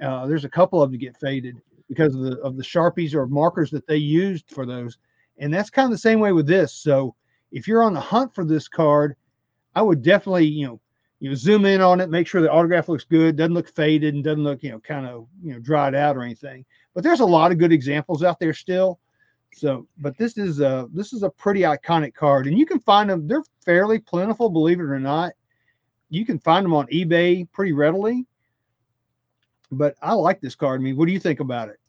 [0.00, 3.14] Uh, there's a couple of them that get faded because of the of the sharpies
[3.14, 4.98] or markers that they used for those.
[5.38, 6.72] And that's kind of the same way with this.
[6.72, 7.14] So
[7.52, 9.16] if you're on the hunt for this card,
[9.74, 10.80] I would definitely, you know,
[11.18, 14.14] you know, zoom in on it, make sure the autograph looks good, doesn't look faded,
[14.14, 16.64] and doesn't look, you know, kind of, you know, dried out or anything.
[16.94, 19.00] But there's a lot of good examples out there still.
[19.54, 23.08] So, but this is a this is a pretty iconic card, and you can find
[23.08, 23.26] them.
[23.26, 25.32] They're fairly plentiful, believe it or not.
[26.10, 28.26] You can find them on eBay pretty readily.
[29.72, 30.80] But I like this card.
[30.80, 31.80] I mean, what do you think about it?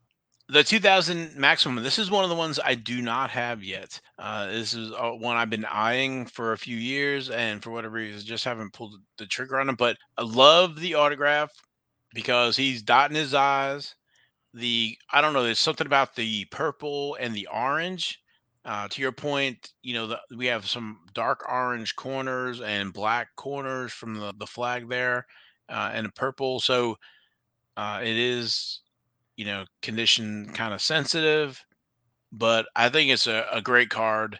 [0.49, 3.99] The 2000 maximum this is one of the ones i do not have yet.
[4.17, 7.95] Uh, this is uh, one i've been eyeing for a few years and for whatever
[7.95, 11.51] reason just haven't pulled the trigger on it but i love the autograph
[12.13, 13.95] because he's dotting his eyes
[14.53, 18.21] the i don't know there's something about the purple and the orange.
[18.65, 23.29] Uh, to your point you know the, we have some dark orange corners and black
[23.37, 25.25] corners from the, the flag there
[25.69, 26.97] uh, and purple so
[27.77, 28.81] uh, it is
[29.37, 31.63] you know, condition kind of sensitive,
[32.31, 34.39] but I think it's a, a great card.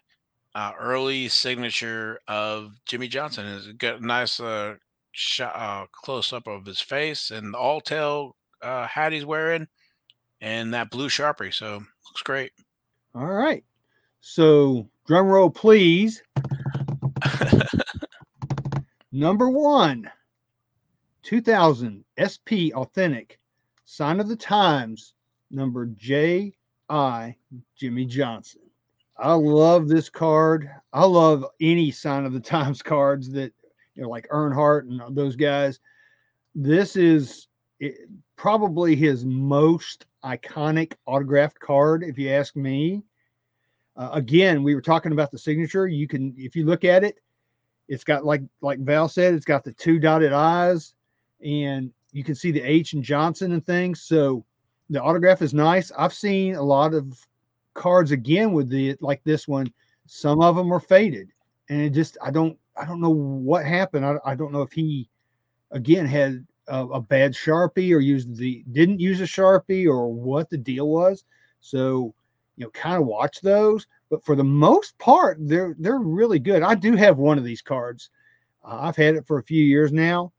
[0.55, 4.75] Uh, early signature of Jimmie Johnson is got a nice uh,
[5.11, 8.31] shot, uh, close up of his face and the Alltel
[8.63, 9.67] uh, hat he's wearing,
[10.41, 11.53] and that blue sharpie.
[11.53, 11.75] So
[12.07, 12.51] looks great.
[13.13, 13.63] All right.
[14.21, 16.23] So drum roll, please.
[19.11, 20.09] Number one,
[21.21, 23.39] 2000 SP Authentic
[23.89, 25.13] Sign of the Times,
[25.49, 27.37] number J.I.
[27.77, 28.59] Jimmie Johnson.
[29.17, 30.69] I love this card.
[30.91, 33.53] I love any Sign of the Times cards that,
[33.95, 35.79] you know, like Earnhardt and those guys.
[36.53, 37.47] This is
[37.79, 43.03] it, probably his most iconic autographed card, if you ask me.
[43.95, 45.87] Uh, again, we were talking about the signature.
[45.87, 47.19] You can, if you look at it,
[47.87, 50.93] it's got like like Val said, it's got the two dotted eyes,
[51.41, 54.01] and you can see the H and Johnson and things.
[54.01, 54.45] So
[54.89, 55.91] the autograph is nice.
[55.97, 57.19] I've seen a lot of
[57.73, 59.71] cards again with the like this one.
[60.05, 61.29] Some of them are faded,
[61.69, 64.05] and it just I don't I don't know what happened.
[64.05, 65.09] I, I don't know if he
[65.71, 70.49] again had a, a bad sharpie or used the didn't use a sharpie or what
[70.49, 71.23] the deal was.
[71.59, 72.13] So
[72.55, 73.85] you know, kind of watch those.
[74.09, 76.63] But for the most part, they're they're really good.
[76.63, 78.09] I do have one of these cards.
[78.63, 80.31] Uh, I've had it for a few years now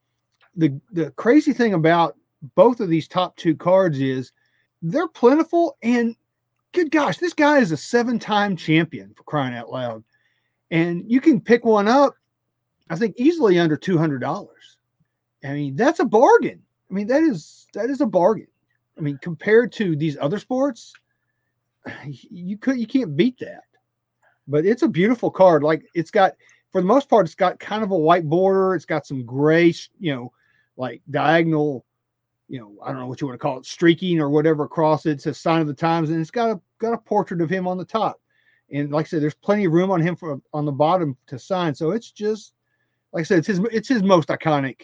[0.59, 2.17] the the crazy thing about
[2.55, 4.33] both of these top two cards is
[4.83, 6.15] they're plentiful and
[6.73, 10.05] good gosh, this guy is a seven-time champion for crying out loud.
[10.71, 12.15] And you can pick one up,
[12.91, 14.47] I think easily under $200.
[15.45, 16.61] I mean, that's a bargain.
[16.91, 18.49] I mean, that is that is a bargain.
[18.99, 20.93] I mean, compared to these other sports,
[22.13, 23.63] you could you can't beat that.
[24.49, 25.63] But it's a beautiful card.
[25.63, 26.35] Like it's got
[26.73, 28.75] for the most part, it's got kind of a white border.
[28.75, 30.33] It's got some gray, you know,
[30.79, 31.85] like diagonal,
[32.49, 35.05] you know, I don't know what you want to call it, streaking or whatever across
[35.05, 35.11] it.
[35.11, 37.67] It's a sign of the times, and it's got a got a portrait of him
[37.67, 38.21] on the top.
[38.71, 41.39] And like I said, there's plenty of room on him for on the bottom to
[41.39, 41.75] sign.
[41.75, 42.55] So it's just
[43.13, 44.83] like I said, it's his it's his most iconic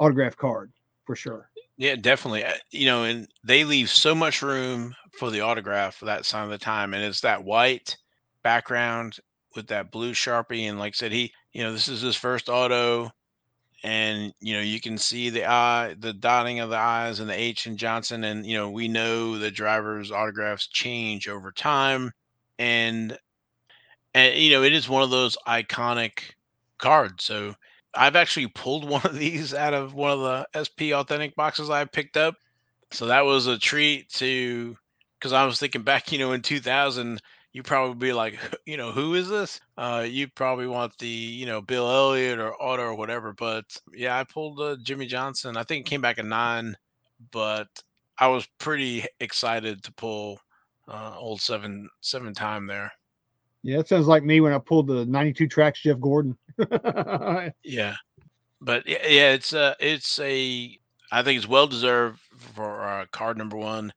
[0.00, 0.72] autograph card
[1.04, 1.50] for sure.
[1.76, 2.44] Yeah, definitely.
[2.44, 6.44] Uh, you know, and they leave so much room for the autograph for that sign
[6.44, 7.96] of the time, and it's that white
[8.42, 9.18] background
[9.54, 10.68] with that blue sharpie.
[10.68, 13.12] And like I said, he, you know, this is his first auto
[13.84, 17.40] and you know you can see the eye the dotting of the i's and the
[17.40, 22.10] h in johnson and you know we know the drivers autographs change over time
[22.58, 23.16] and
[24.14, 26.22] and you know it is one of those iconic
[26.78, 27.54] cards so
[27.94, 31.84] i've actually pulled one of these out of one of the sp authentic boxes i
[31.84, 32.34] picked up
[32.90, 34.76] so that was a treat to
[35.18, 37.20] because i was thinking back you know in 2000
[37.52, 39.60] you probably be like, you know, who is this?
[39.76, 43.32] Uh, you probably want the, you know, Bill Elliott or Otto or whatever.
[43.32, 45.56] But yeah, I pulled uh, Jimmie Johnson.
[45.56, 46.76] I think it came back at nine,
[47.32, 47.68] but
[48.18, 50.40] I was pretty excited to pull
[50.88, 52.92] uh, old seven seven time there.
[53.62, 56.36] Yeah, it sounds like me when I pulled the 92 Traks Jeff Gordon.
[57.64, 57.94] yeah.
[58.60, 60.78] But yeah, yeah, it's a it's a
[61.12, 62.20] I think it's well deserved
[62.54, 63.92] for uh, card number one.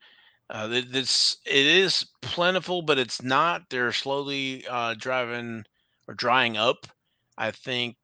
[0.51, 3.63] Uh, this it is plentiful, but it's not.
[3.69, 5.63] They're slowly uh, driving
[6.09, 6.87] or drying up.
[7.37, 7.95] I think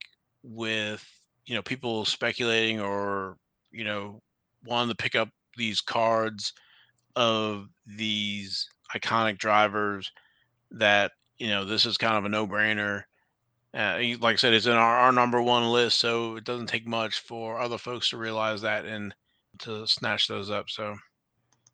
[0.43, 1.05] with
[1.45, 3.37] you know people speculating or
[3.71, 4.21] you know
[4.65, 6.53] wanting to pick up these cards
[7.17, 10.11] of these iconic drivers
[10.71, 13.03] that you know this is kind of a no-brainer
[13.73, 16.87] uh, like i said it's in our, our number one list so it doesn't take
[16.87, 19.13] much for other folks to realize that and
[19.57, 20.95] to snatch those up so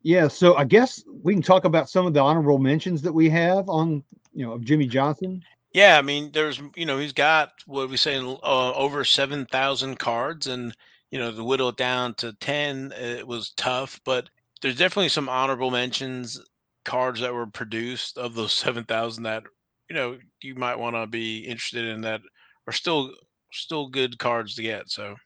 [0.04, 3.30] yeah, so I guess we can talk about some of the honorable mentions that we
[3.30, 5.42] have on, you know, of Jimmie Johnson.
[5.72, 9.98] Yeah, I mean, there's, you know, he's got what we say uh, over seven thousand
[9.98, 10.76] cards, and
[11.10, 14.28] you know, to whittle it down to ten, it was tough, but
[14.60, 16.38] there's definitely some honorable mentions
[16.84, 19.42] cards that were produced of those seven thousand that
[19.88, 22.20] you know you might want to be interested in that
[22.66, 23.10] are still
[23.52, 24.90] still good cards to get.
[24.90, 25.16] So,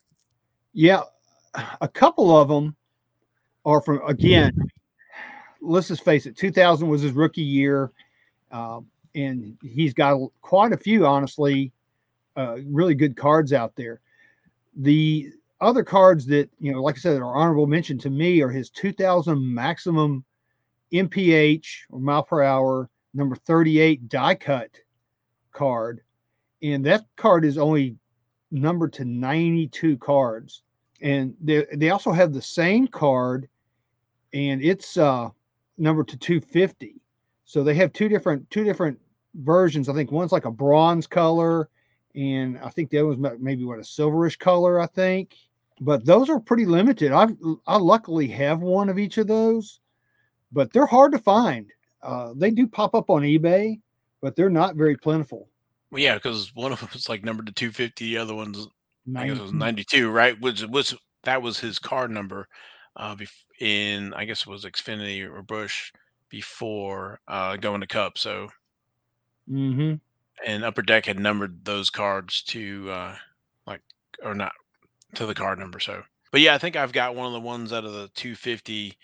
[0.72, 1.02] yeah,
[1.80, 2.76] a couple of them
[3.68, 4.52] are from again.
[5.60, 7.90] Let's just face it, 2000 was his rookie year,
[8.50, 8.80] uh,
[9.14, 11.72] and he's got quite a few, honestly,
[12.36, 14.00] uh, really good cards out there.
[14.76, 18.50] The other cards that you know, like I said, are honorable mention to me are
[18.50, 20.24] his 2000 maximum
[20.92, 24.70] MPH or mile per hour number 38 die cut
[25.52, 26.00] card,
[26.62, 27.96] and that card is only
[28.50, 30.62] numbered to 92 cards.
[31.00, 33.48] And they they also have the same card,
[34.32, 35.28] and it's uh
[35.78, 37.00] numbered to 250.
[37.44, 38.98] So they have two different two different
[39.34, 39.88] versions.
[39.88, 41.68] I think one's like a bronze color,
[42.14, 44.80] and I think the other one's maybe what a silverish color.
[44.80, 45.34] I think,
[45.80, 47.12] but those are pretty limited.
[47.12, 47.28] I
[47.66, 49.80] I luckily have one of each of those,
[50.52, 51.70] but they're hard to find.
[52.02, 53.80] Uh, they do pop up on eBay,
[54.20, 55.48] but they're not very plentiful.
[55.90, 58.68] Well, yeah, because one of them was like numbered to 250, the other one's
[59.16, 60.38] I guess it was 92, right?
[60.38, 62.46] Which was that was his card number
[62.98, 63.16] uh
[63.60, 65.92] in I guess it was Xfinity or Busch
[66.28, 68.18] before uh going to Cup.
[68.18, 68.48] So
[69.50, 69.94] mm-hmm.
[70.46, 73.16] and Upper Deck had numbered those cards to uh
[73.66, 73.80] like
[74.22, 74.52] or not
[75.14, 75.80] to the card number.
[75.80, 78.96] So but yeah, I think I've got one of the ones out of the 250.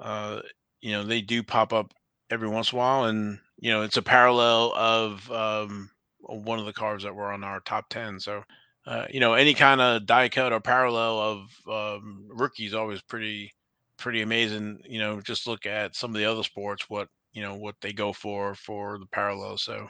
[0.00, 0.40] Uh,
[0.80, 1.92] you know, they do pop up
[2.30, 6.66] every once in a while, and you know, it's a parallel of um, one of
[6.66, 8.20] the cards that were on our top ten.
[8.20, 8.42] So,
[8.86, 13.52] uh, you know, any kind of die cut or parallel of um, rookies always pretty
[13.96, 14.82] pretty amazing.
[14.84, 17.92] You know, just look at some of the other sports, what you know, what they
[17.92, 19.56] go for for the parallel.
[19.56, 19.88] So,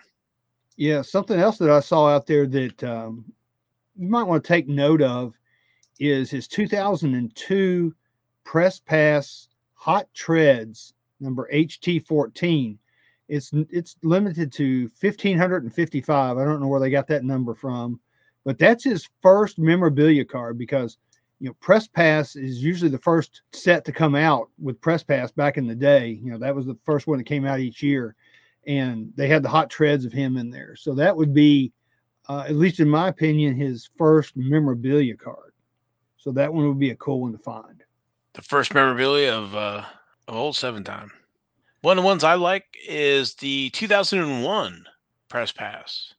[0.76, 3.24] yeah, something else that I saw out there that um,
[3.96, 5.34] you might want to take note of
[5.98, 7.94] is his 2002
[8.44, 12.76] press pass hot treads number HT14
[13.28, 18.00] it's it's limited to 1555 i don't know where they got that number from
[18.44, 20.98] but that's his first memorabilia card because
[21.38, 25.30] you know press pass is usually the first set to come out with press pass
[25.30, 26.20] back in the day.
[26.22, 28.14] You know that was the first one that came out each year.
[28.64, 30.76] And they had the hot treads of him in there.
[30.76, 31.72] So that would be
[32.28, 35.52] uh, at least in my opinion his first memorabilia card.
[36.16, 37.82] So that one would be a cool one to find.
[38.34, 39.84] The first memorabilia of uh
[40.28, 41.10] of old seven time.
[41.80, 44.86] One of the ones I like is the 2001
[45.28, 46.14] press pass.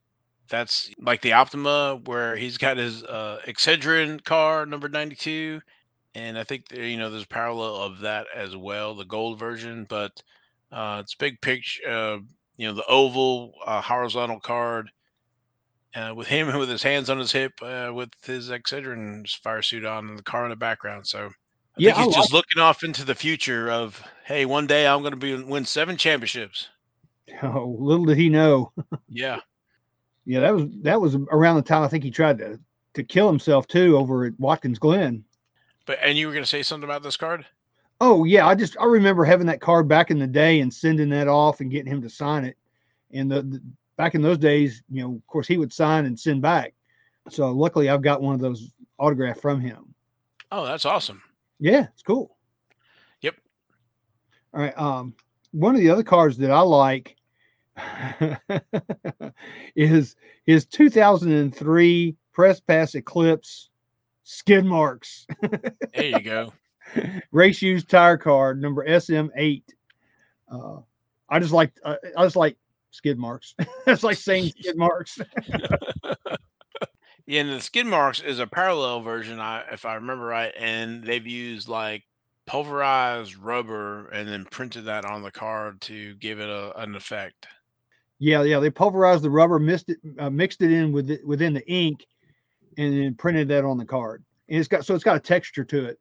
[0.48, 5.60] That's like the Optima, where he's got his uh, Excedrin car number 92,
[6.14, 9.38] and I think there, you know there's a parallel of that as well, the gold
[9.38, 9.86] version.
[9.88, 10.22] But
[10.70, 12.18] uh, it's big picture, uh,
[12.56, 14.90] you know, the oval uh, horizontal card
[15.94, 19.84] uh, with him with his hands on his hip, uh, with his Excedrin fire suit
[19.84, 21.06] on, and the car in the background.
[21.06, 21.30] So
[21.76, 25.00] I yeah, think he's just looking off into the future of, hey, one day I'm
[25.00, 26.68] going to be win seven championships.
[27.42, 28.72] Oh, little did he know.
[29.08, 29.40] yeah,
[30.26, 32.58] yeah, that was that was around the time I think he tried to
[32.94, 35.24] to kill himself too over at Watkins Glen.
[35.86, 37.44] But and you were going to say something about this card?
[38.00, 41.10] Oh yeah, I just I remember having that card back in the day and sending
[41.10, 42.56] that off and getting him to sign it.
[43.12, 43.62] And the, the
[43.96, 46.74] back in those days, you know, of course he would sign and send back.
[47.30, 49.94] So luckily I've got one of those autographed from him.
[50.50, 51.22] Oh, that's awesome.
[51.60, 52.36] Yeah, it's cool.
[53.20, 53.36] Yep.
[54.52, 54.76] All right.
[54.78, 55.14] Um,
[55.52, 57.16] one of the other cards that I like
[59.76, 60.16] is
[60.46, 63.70] his 2003 Press Pass Eclipse
[64.22, 65.26] skid marks.
[65.94, 66.52] there you go.
[67.32, 69.62] Race used tire card number SM8.
[70.50, 70.78] Uh,
[71.28, 72.56] I just like uh, I just like
[72.90, 73.54] skid marks.
[73.86, 75.18] That's like saying skid marks.
[77.26, 81.02] Yeah, and the skid marks is a parallel version, I if I remember right, and
[81.02, 82.04] they've used like
[82.46, 87.46] pulverized rubber and then printed that on the card to give it a, an effect.
[88.24, 91.52] Yeah, yeah, they pulverized the rubber, mixed it, uh, mixed it in with it, within
[91.52, 92.06] the ink,
[92.78, 94.24] and then printed that on the card.
[94.48, 95.98] And it's got so it's got a texture to it.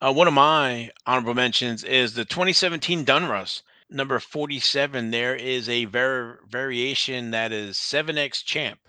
[0.00, 5.12] Uh, one of my honorable mentions is the 2017 Donruss number 47.
[5.12, 8.80] There is a var- variation that is 7x champ.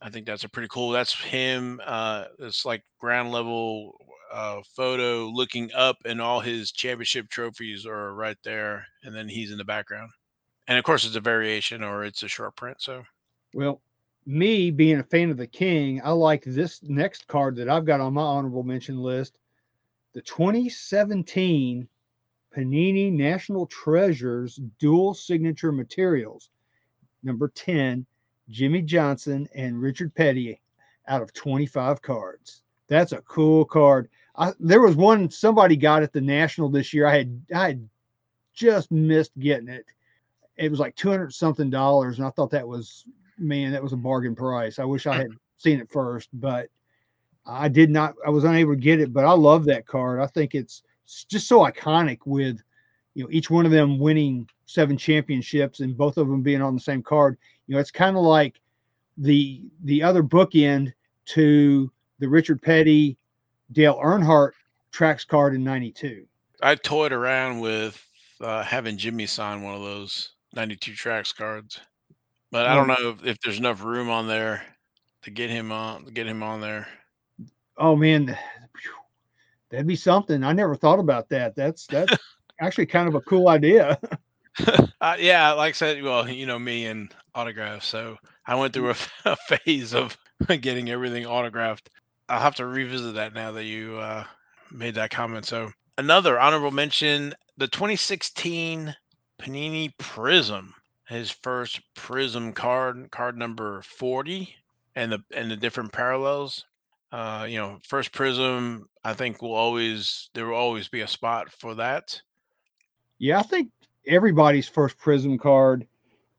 [0.00, 0.90] I think that's a pretty cool.
[0.90, 1.80] That's him.
[1.86, 3.92] Uh, it's like ground level
[4.34, 9.52] uh, photo looking up, and all his championship trophies are right there, and then he's
[9.52, 10.10] in the background.
[10.68, 12.80] And of course, it's a variation or it's a short print.
[12.80, 13.04] So,
[13.54, 13.80] well,
[14.26, 18.00] me being a fan of the King, I like this next card that I've got
[18.00, 19.38] on my honorable mention list,
[20.12, 21.88] the 2017
[22.56, 26.50] Panini National Treasures Dual Signature Materials,
[27.22, 28.06] number 10
[28.50, 30.60] Jimmie Johnson and Richard Petty
[31.08, 32.62] out of 25 cards.
[32.88, 34.08] That's a cool card.
[34.36, 37.06] I, there was one somebody got at the National this year.
[37.06, 37.88] I had I had
[38.54, 39.86] just missed getting it.
[40.56, 43.04] It was like 200 something dollars, and I thought that was
[43.38, 44.78] man, that was a bargain price.
[44.78, 46.68] I wish I had seen it first, but
[47.46, 48.14] I did not.
[48.26, 50.20] I was unable to get it, but I love that card.
[50.20, 50.82] I think it's,
[51.28, 52.62] just so iconic with,
[53.14, 56.74] you know, each one of them winning seven championships and both of them being on
[56.74, 57.36] the same card.
[57.66, 58.60] You know, it's kind of like
[59.18, 60.92] the the other bookend
[61.26, 63.18] to the Richard Petty,
[63.72, 64.52] Dale Earnhardt
[64.92, 66.24] Traks card in '92.
[66.62, 68.02] I toyed around with
[68.40, 71.80] uh, having Jimmie sign one of those 92 Traks cards,
[72.50, 74.62] but I don't know if, if there's enough room on there
[75.22, 76.86] to get him on to get him on there.
[77.76, 78.26] Oh man,
[79.70, 80.44] that'd be something.
[80.44, 81.54] I never thought about that.
[81.54, 82.12] That's that's
[82.60, 83.98] actually kind of a cool idea.
[85.00, 88.90] uh, yeah, like I said, well, you know me and autographs, so I went through
[88.90, 91.88] a, a phase of getting everything autographed.
[92.28, 94.24] I'll have to revisit that now that you uh,
[94.70, 95.46] made that comment.
[95.46, 98.94] So another honorable mention: the 2016
[99.42, 100.72] Panini Prism,
[101.08, 104.54] his first Prism card, card number 40,
[104.94, 106.64] and the and the different parallels.
[107.10, 111.50] Uh, you know, first Prism, I think will always there will always be a spot
[111.50, 112.20] for that.
[113.18, 113.70] Yeah, I think
[114.06, 115.88] everybody's first Prism card,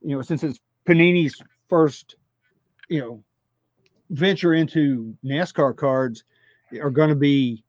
[0.01, 2.15] you know, since it's Panini's first,
[2.87, 3.23] you know,
[4.11, 6.23] venture into NASCAR cards,
[6.81, 7.65] are going to be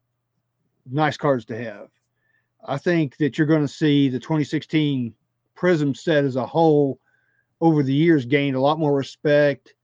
[0.89, 1.89] nice cards to have.
[2.65, 5.13] I think that you're going to see the 2016
[5.55, 6.99] Prism set as a whole
[7.61, 9.75] over the years gained a lot more respect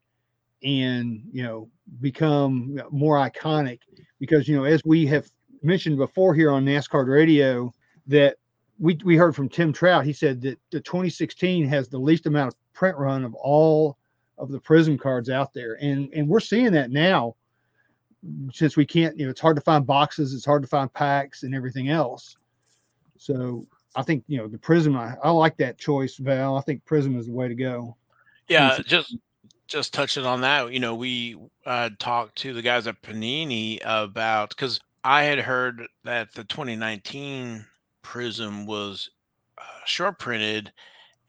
[0.62, 1.68] and you know
[2.00, 3.80] become more iconic.
[4.18, 5.28] Because you know as we have
[5.62, 7.72] mentioned before here on NASCAR radio
[8.06, 8.36] that
[8.78, 12.48] we, we heard from Tim Trout he said that the 2016 has the least amount
[12.48, 13.98] of print run of all
[14.38, 15.78] of the prism cards out there.
[15.80, 17.36] And and we're seeing that now
[18.52, 21.42] since we can't you know it's hard to find boxes it's hard to find packs
[21.42, 22.36] and everything else.
[23.16, 23.66] So
[23.96, 27.18] I think you know the prism I, I like that choice Val I think prism
[27.18, 27.96] is the way to go
[28.48, 29.16] yeah just
[29.70, 34.50] just touching on that, you know, we uh, talked to the guys at Panini about
[34.50, 37.64] because I had heard that the 2019
[38.02, 39.10] Prism was
[39.56, 40.72] uh, short printed,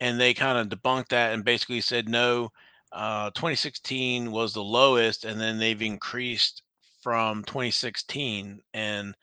[0.00, 2.50] and they kind of debunked that and basically said no.
[2.90, 6.62] Uh, 2016 was the lowest, and then they've increased
[7.00, 9.14] from 2016 and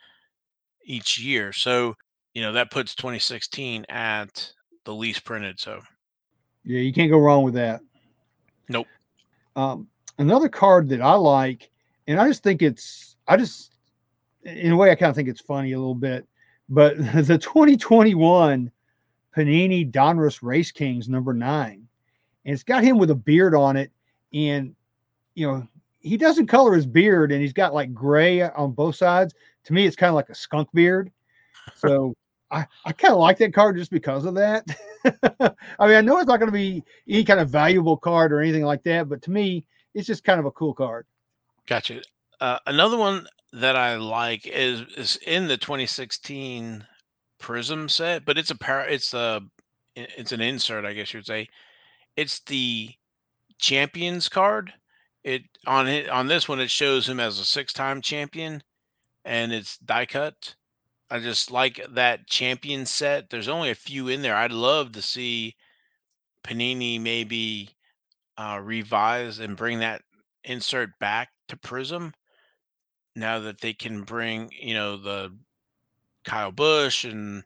[0.85, 1.51] each year.
[1.51, 1.95] So
[2.39, 4.53] you know that puts 2016 at
[4.85, 5.59] the least printed.
[5.59, 5.81] So
[6.63, 7.81] yeah, you can't go wrong with that.
[8.69, 8.87] Nope.
[9.57, 11.69] Um, another card that I like,
[12.07, 13.73] and I just think it's, I just,
[14.43, 16.29] in a way, I kind of think it's funny a little bit,
[16.69, 18.71] but the 2021
[19.35, 21.89] Panini Donruss Race Kings number nine,
[22.45, 23.91] and it's got him with a beard on it,
[24.33, 24.73] and
[25.35, 25.67] you know
[25.99, 29.33] he doesn't color his beard, and he's got like gray on both sides.
[29.65, 31.11] To me, it's kind of like a skunk beard.
[31.75, 32.15] So
[32.52, 34.66] I, I kind of like that card just because of that.
[35.80, 38.41] I mean, I know it's not going to be any kind of valuable card or
[38.41, 41.06] anything like that, but to me, it's just kind of a cool card.
[41.68, 42.02] Gotcha.
[42.39, 46.86] Uh, another one that I like is is in the 2016
[47.39, 49.41] Prism set, but it's a par- it's a
[49.95, 51.47] it's an insert, I guess you'd say.
[52.16, 52.91] It's the
[53.60, 54.74] Champions card.
[55.24, 58.64] It on it on this one it shows him as a six-time champion,
[59.26, 60.56] and it's die cut.
[61.12, 63.30] I just like that champion set.
[63.30, 64.36] There's only a few in there.
[64.36, 65.55] I'd love to see
[66.43, 67.70] Panini maybe
[68.38, 70.03] uh, revise and bring that
[70.43, 72.14] insert back to Prism.
[73.16, 75.36] Now that they can bring, you know, the
[76.24, 77.43] Kyle Busch and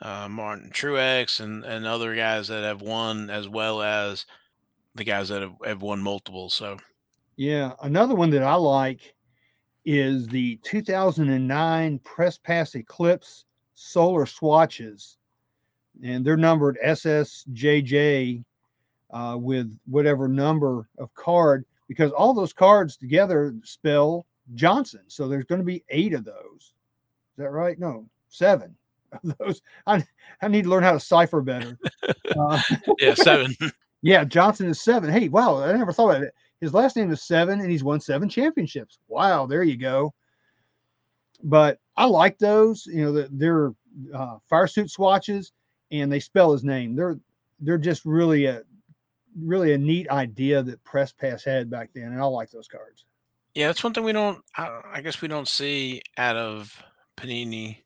[0.00, 4.24] uh, Martin Truex and and other guys that have won, as well as
[4.94, 6.48] the guys that have, have won multiple.
[6.48, 6.78] So,
[7.36, 9.14] yeah, another one that I like
[9.84, 15.16] is the 2009 Press Pass Eclipse solar swatches.
[16.02, 18.44] And they're numbered SSJJ
[19.10, 25.02] uh, with whatever number of card, because all those cards together spell Johnson.
[25.08, 26.60] So there's going to be eight of those.
[26.60, 27.78] Is that right?
[27.78, 28.76] No, seven
[29.12, 29.62] of those.
[29.86, 30.04] I,
[30.42, 31.78] I need to learn how to cipher better.
[32.38, 32.60] Uh,
[32.98, 33.54] yeah, seven.
[34.02, 35.10] yeah, Johnson is seven.
[35.10, 36.34] Hey, wow, I never thought about it.
[36.60, 38.98] His last name is Seven, and he's won seven championships.
[39.08, 40.12] Wow, there you go.
[41.42, 42.86] But I like those.
[42.86, 43.72] You know, they're
[44.14, 45.52] uh, fire suit swatches,
[45.90, 46.94] and they spell his name.
[46.94, 47.18] They're
[47.60, 48.62] they're just really a
[49.38, 53.04] really a neat idea that Press Pass had back then, and I like those cards.
[53.54, 54.42] Yeah, that's one thing we don't.
[54.56, 56.80] I, guess we don't see out of
[57.16, 57.78] Panini.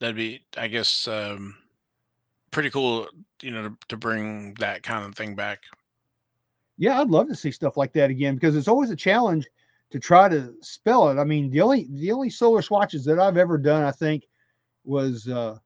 [0.00, 1.56] That'd be, I guess, um,
[2.50, 3.08] pretty cool.
[3.42, 5.62] You know, to, to bring that kind of thing back
[6.76, 9.46] yeah, I'd love to see stuff like that again because it's always a challenge
[9.90, 11.20] to try to spell it.
[11.20, 14.26] I mean, the only the only solar swatches that I've ever done, I think,
[14.84, 15.56] was uh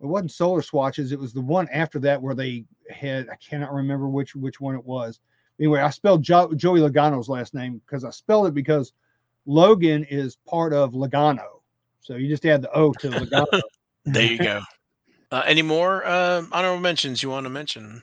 [0.00, 3.72] it wasn't solar swatches, it was the one after that where they had I cannot
[3.72, 5.20] remember which which one it was.
[5.58, 8.92] Anyway, I spelled jo- Joey Logano's last name because I spelled it because
[9.46, 11.60] Logan is part of Logano.
[12.00, 13.60] So you just add the O to Logano.
[14.04, 14.60] there you go.
[15.30, 18.02] Uh, any more uh, honorable mentions you want to mention?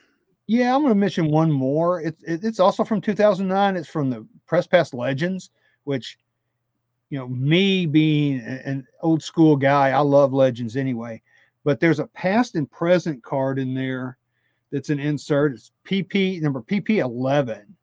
[0.50, 2.02] Yeah, I'm going to mention one more.
[2.02, 3.78] It's it's also from 2009.
[3.78, 5.52] It's from the Press Pass Legends,
[5.84, 6.18] which,
[7.12, 11.22] you know, me being an old school guy, I love Legends anyway.
[11.64, 14.18] But there's a past and present card in there
[14.72, 15.54] that's an insert.
[15.54, 17.76] It's PP number PP11, and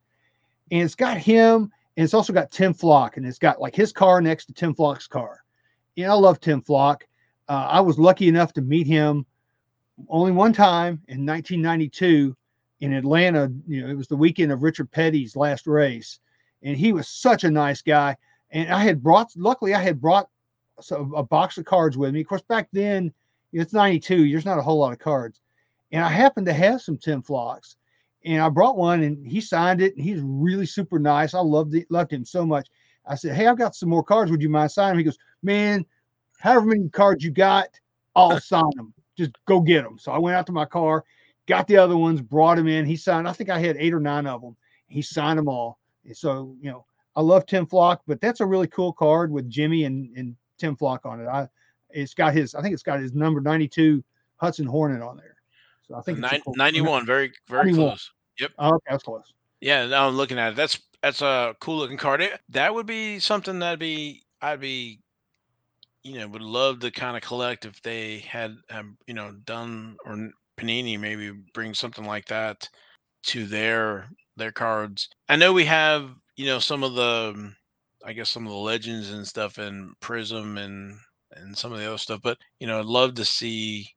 [0.72, 4.20] it's got him, and it's also got Tim Flock, and it's got like his car
[4.20, 5.44] next to Tim Flock's car.
[5.96, 7.04] And I love Tim Flock.
[7.48, 9.24] Uh, I was lucky enough to meet him
[10.08, 12.36] only one time in 1992
[12.80, 13.50] in Atlanta.
[13.66, 16.20] You know, it was the weekend of Richard Petty's last race,
[16.62, 18.16] and he was such a nice guy.
[18.50, 20.28] And I had brought, luckily, I had brought
[20.90, 22.20] a box of cards with me.
[22.20, 23.12] Of course, back then
[23.52, 24.30] it's 92.
[24.30, 25.40] There's not a whole lot of cards,
[25.92, 27.76] and I happened to have some Tim Flocks,
[28.24, 29.96] and I brought one, and he signed it.
[29.96, 31.34] And he's really super nice.
[31.34, 32.68] I loved it, loved him so much.
[33.06, 34.30] I said, "Hey, I've got some more cards.
[34.30, 35.84] Would you mind signing?" He goes, "Man,
[36.38, 37.68] however many cards you got,
[38.14, 38.92] I'll sign them.
[39.16, 41.04] Just go get them." So I went out to my car,
[41.46, 42.84] got the other ones, brought them in.
[42.84, 43.28] He signed.
[43.28, 44.56] I think I had eight or nine of them.
[44.88, 45.78] He signed them all.
[46.04, 46.84] And so you know,
[47.14, 50.76] I love Tim Flock, but that's a really cool card with Jimmie and and Tim
[50.76, 51.26] Flock on it.
[51.26, 51.48] I
[51.90, 52.54] it's got his.
[52.54, 54.02] I think it's got his number ninety two
[54.36, 55.36] Hudson Hornet on there.
[55.88, 57.88] So I think Nine, cool, 91, very very 91.
[57.88, 58.10] close.
[58.40, 58.50] Yep.
[58.58, 59.32] Oh, okay, that's close.
[59.60, 60.56] Yeah, now I'm looking at it.
[60.56, 62.20] That's that's a cool looking card.
[62.20, 65.00] It, that would be something that'd be I'd be
[66.02, 69.96] you know would love to kind of collect if they had um, you know done
[70.04, 72.68] or Panini maybe bring something like that
[73.24, 75.08] to their their cards.
[75.28, 77.52] I know we have you know some of the
[78.04, 80.98] I guess some of the legends and stuff in Prism and
[81.32, 83.88] and some of the other stuff, but you know I'd love to see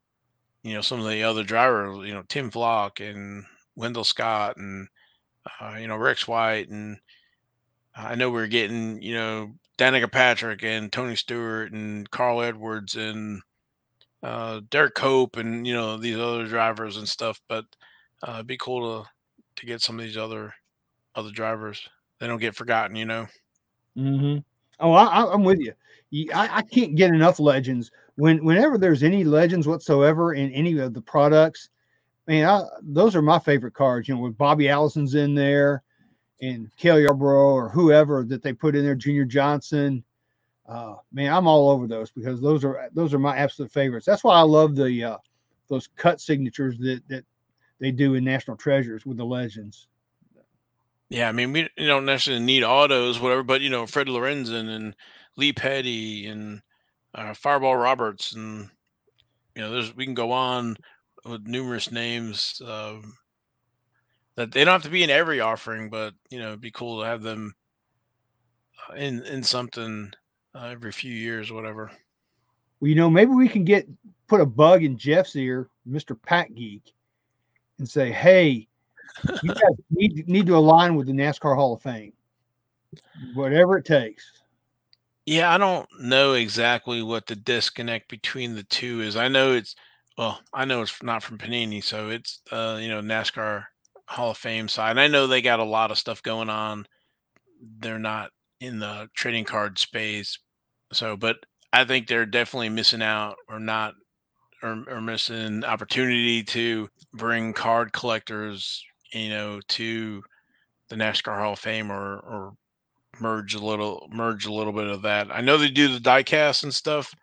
[0.63, 3.45] you know some of the other drivers, you know Tim Flock and
[3.75, 4.87] Wendell Scott and
[5.61, 6.97] uh, you know Rex White and
[7.95, 13.41] I know we're getting you know Danica Patrick and Tony Stewart and Carl Edwards and
[14.23, 17.41] uh, Derrike Cope and you know these other drivers and stuff.
[17.47, 17.65] But
[18.27, 19.09] uh, it'd be cool to
[19.57, 20.53] to get some of these other
[21.15, 21.87] other drivers.
[22.19, 23.27] They don't get forgotten, you know.
[23.97, 24.39] Mm-hmm.
[24.81, 25.73] Oh, I, am with you.
[26.33, 27.91] I, I can't get enough legends.
[28.15, 31.69] When whenever there's any legends whatsoever in any of the products,
[32.27, 34.07] man, I, those are my favorite cards.
[34.07, 35.83] You know, with Bobby Allison's in there,
[36.41, 40.03] and Cale Yarborough or whoever that they put in there, Junior Johnson.
[40.69, 44.05] Uh, man, I'm all over those because those are those are my absolute favorites.
[44.05, 45.17] That's why I love the uh,
[45.67, 47.25] those cut signatures that that
[47.79, 49.87] they do in National Treasures with the legends.
[51.09, 54.95] Yeah, I mean, we don't necessarily need autos, whatever, but you know, Fred Lorenzen and
[55.37, 56.61] Lee Petty and
[57.15, 58.69] uh, Fireball Roberts, and
[59.55, 60.77] you know, there's we can go on
[61.25, 62.61] with numerous names.
[62.63, 63.15] Um,
[64.35, 66.99] that they don't have to be in every offering, but you know, it'd be cool
[67.01, 67.55] to have them
[68.87, 70.13] uh, in in something
[70.59, 71.91] uh, every few years, whatever.
[72.79, 73.87] Well, you know, maybe we can get
[74.27, 76.93] put a bug in Jeff's ear, Mister Pack Geek,
[77.77, 78.67] and say, "Hey,
[79.43, 82.13] you guys need need to align with the NASCAR Hall of Fame,
[83.33, 84.31] whatever it takes."
[85.25, 89.15] Yeah, I don't know exactly what the disconnect between the two is.
[89.15, 89.75] I know it's
[90.17, 93.65] well, I know it's not from Panini, so it's uh, you know NASCAR
[94.07, 94.91] Hall of Fame side.
[94.91, 96.85] And I know they got a lot of stuff going on.
[97.79, 100.37] They're not in the trading card space.
[100.93, 101.37] So, but
[101.73, 103.95] I think they're definitely missing out or not
[104.63, 108.83] or, or missing opportunity to bring card collectors,
[109.13, 110.23] you know, to
[110.89, 112.53] the NASCAR Hall of Fame or or
[113.19, 115.29] merge a little merge a little bit of that.
[115.31, 117.13] I know they do the diecast and stuff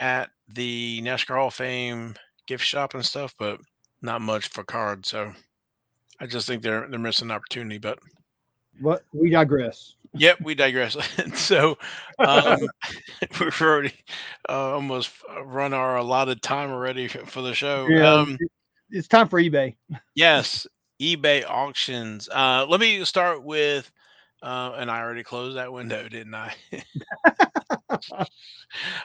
[0.00, 2.14] at the NASCAR Hall of Fame
[2.46, 3.60] gift shop and stuff, but
[4.02, 5.08] not much for cards.
[5.10, 5.32] So
[6.20, 7.78] I just think they're they're missing an opportunity.
[7.78, 7.98] But
[8.80, 9.94] what we digress.
[10.14, 10.96] Yep, we digress.
[11.34, 11.78] so
[12.18, 12.58] um,
[13.40, 13.94] we've already
[14.48, 15.10] uh, almost
[15.44, 17.88] run our allotted time already for the show.
[17.88, 18.38] Yeah, um,
[18.90, 19.76] it's time for eBay.
[20.14, 20.66] yes,
[21.00, 22.28] eBay auctions.
[22.28, 23.90] Uh, let me start with,
[24.42, 26.54] uh, and I already closed that window, didn't I?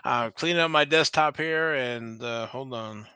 [0.03, 3.07] uh, cleaning up my desktop here, and uh, hold on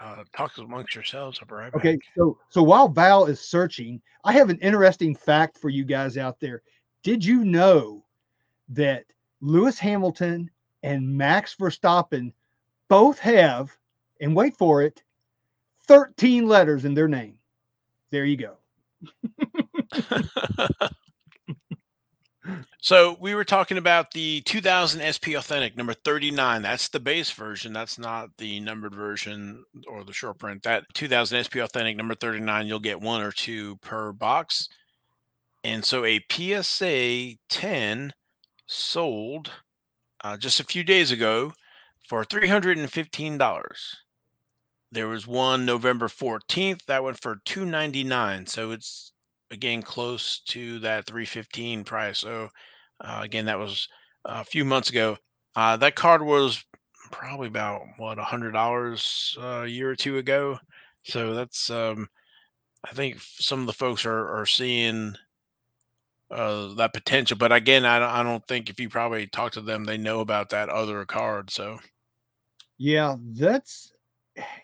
[0.00, 1.40] uh, talk amongst yourselves.
[1.40, 5.68] I'll right okay, so so while Val is searching, I have an interesting fact for
[5.68, 6.62] you guys out there.
[7.02, 8.04] Did you know
[8.70, 9.04] that
[9.40, 10.50] Lewis Hamilton
[10.82, 12.32] and Max Verstappen
[12.88, 13.76] both have,
[14.20, 15.02] and wait for it,
[15.86, 17.38] 13 letters in their name?
[18.10, 18.56] There you go.
[22.80, 26.62] So we were talking about the 2000 SP Authentic number 39.
[26.62, 27.72] That's the base version.
[27.72, 30.62] That's not the numbered version or the short print.
[30.62, 34.68] That 2000 SP Authentic number 39, you'll get one or two per box.
[35.64, 38.12] And so a PSA 10
[38.66, 39.50] sold
[40.22, 41.52] uh, just a few days ago
[42.08, 43.68] for $315.
[44.90, 48.46] There was one November 14th that went for 299.
[48.46, 49.12] So it's
[49.50, 52.20] again close to that 315 price.
[52.20, 52.48] So
[53.00, 53.88] uh, again, that was
[54.24, 55.16] a few months ago.
[55.56, 56.64] Uh, that card was
[57.10, 60.58] probably about what a hundred dollars uh, a year or two ago.
[61.04, 62.08] So that's um,
[62.84, 65.14] I think some of the folks are are seeing
[66.30, 67.36] uh, that potential.
[67.36, 70.20] But again, I don't, I don't think if you probably talk to them, they know
[70.20, 71.50] about that other card.
[71.50, 71.78] So
[72.78, 73.92] Yeah, that's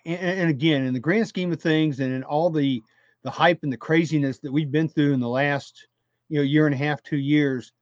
[0.04, 2.82] and, and again, in the grand scheme of things, and in all the
[3.22, 5.86] the hype and the craziness that we've been through in the last
[6.28, 7.72] you know year and a half, two years,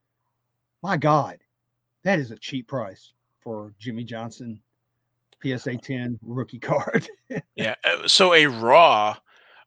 [0.82, 1.38] my God,
[2.04, 4.60] that is a cheap price for Jimmie Johnson
[5.42, 7.08] PSA 10 rookie card.
[7.56, 9.16] yeah, uh, so a raw,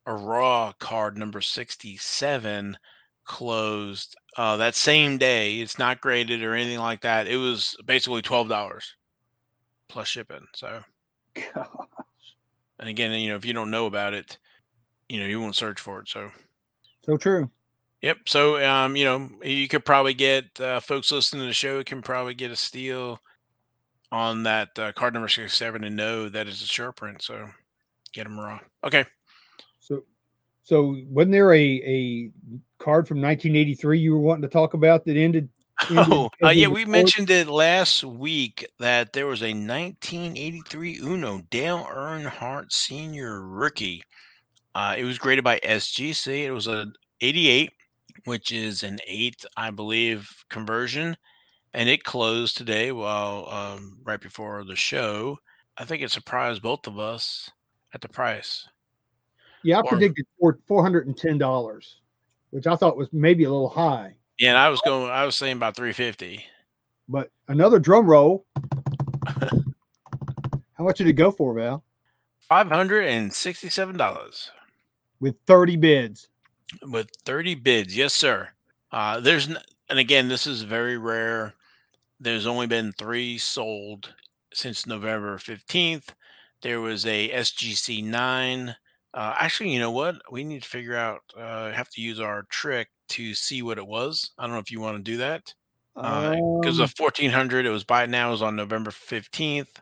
[0.05, 2.77] a raw card number sixty-seven
[3.25, 5.59] closed uh, that same day.
[5.59, 7.27] It's not graded or anything like that.
[7.27, 8.95] It was basically twelve dollars
[9.89, 10.45] plus shipping.
[10.55, 10.81] So,
[11.35, 11.67] Gosh.
[12.79, 14.37] and again, you know, if you don't know about it,
[15.09, 16.09] you know, you won't search for it.
[16.09, 16.31] So,
[17.05, 17.49] So true.
[18.01, 18.17] yep.
[18.27, 22.01] So, um, you know, you could probably get uh, folks listening to the show can
[22.01, 23.19] probably get a steal
[24.11, 27.21] on that uh, card number sixty-seven and know that it's a sure print.
[27.21, 27.49] So,
[28.13, 28.59] get them raw.
[28.83, 29.05] Okay.
[30.65, 32.31] So wasn't there a a
[32.79, 35.47] card from 1983 you were wanting to talk about that ended?
[35.89, 41.41] ended Oh, uh, yeah, we mentioned it last week that there was a 1983 Uno
[41.51, 44.01] Dale Earnhardt Senior rookie.
[44.73, 46.45] Uh, it was graded by SGC.
[46.45, 46.87] It was a
[47.21, 47.71] 88,
[48.23, 51.15] which is an eight, I believe, conversion,
[51.75, 52.91] and it closed today.
[52.91, 55.37] While um, right before the show,
[55.77, 57.51] I think it surprised both of us
[57.93, 58.65] at the price.
[59.65, 62.01] Yeah, I Or- predicted four four hundred and ten dollars,
[62.51, 64.15] which I thought was maybe a little high.
[64.37, 65.09] Yeah, and I was going.
[65.09, 66.45] I was saying about 350.
[67.09, 68.45] But another drum roll.
[70.77, 71.83] How much did it go for, Val?
[72.47, 74.51] Five hundred and sixty-seven dollars.
[75.19, 76.27] With 30 bids.
[76.83, 78.49] with 30 bids yes sir
[78.91, 79.57] uh there's n-
[79.89, 81.53] and again this is very rare
[82.19, 84.13] there's only been three sold
[84.51, 86.07] since november 15th
[86.61, 88.75] there was a sgc 9
[89.15, 92.43] uh actually you know what we need to figure out uh have to use our
[92.49, 95.53] trick to see what it was i don't know if you want to do that
[95.95, 99.81] because Um, the 1400 it was by now It was on november 15th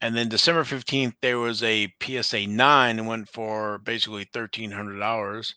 [0.00, 5.54] and then december 15th there was a psa 9 and went for basically $1300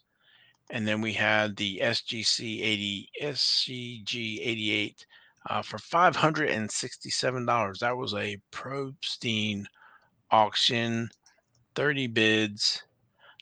[0.72, 5.06] and then we had the SGC 80 SCG 88
[5.50, 7.80] uh, for five hundred and sixty-seven dollars.
[7.80, 9.66] That was a Probstein
[10.32, 11.10] auction,
[11.76, 12.84] thirty bids.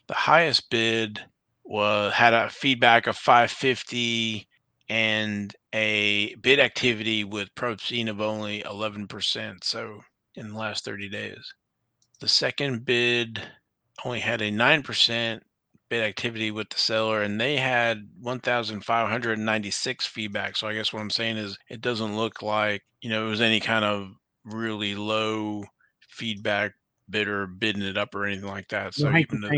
[0.08, 1.20] The highest bid
[1.64, 4.48] was had a feedback of five fifty
[4.88, 9.64] and a bid activity with Probstein of only eleven percent.
[9.64, 10.00] So
[10.34, 11.54] in the last thirty days,
[12.20, 13.40] the second bid
[14.04, 15.42] only had a nine percent
[15.88, 21.08] bid activity with the seller and they had 1596 feedback so i guess what i'm
[21.08, 24.10] saying is it doesn't look like you know it was any kind of
[24.44, 25.64] really low
[26.00, 26.74] feedback
[27.08, 29.48] bidder bidding it up or anything like that so even though.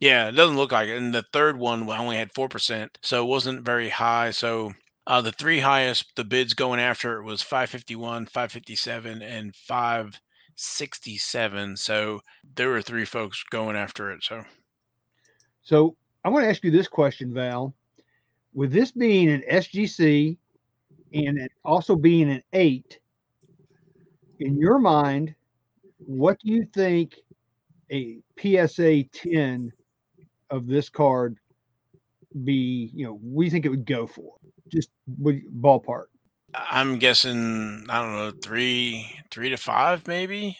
[0.00, 3.28] Yeah it doesn't look like it and the third one only had 4% so it
[3.28, 4.72] wasn't very high so
[5.06, 12.20] uh, the three highest the bids going after it was 551 557 and 567 so
[12.56, 14.42] there were three folks going after it so
[15.66, 17.74] so I want to ask you this question, Val.
[18.52, 20.36] With this being an SGC
[21.12, 22.98] and it also being an eight,
[24.40, 25.36] in your mind,
[25.98, 27.14] what do you think
[27.92, 29.72] a PSA 10
[30.50, 31.36] of this card
[32.44, 34.34] be, you know, we think it would go for?
[34.68, 36.06] Just ballpark.
[36.54, 40.56] I'm guessing I don't know three three to five maybe.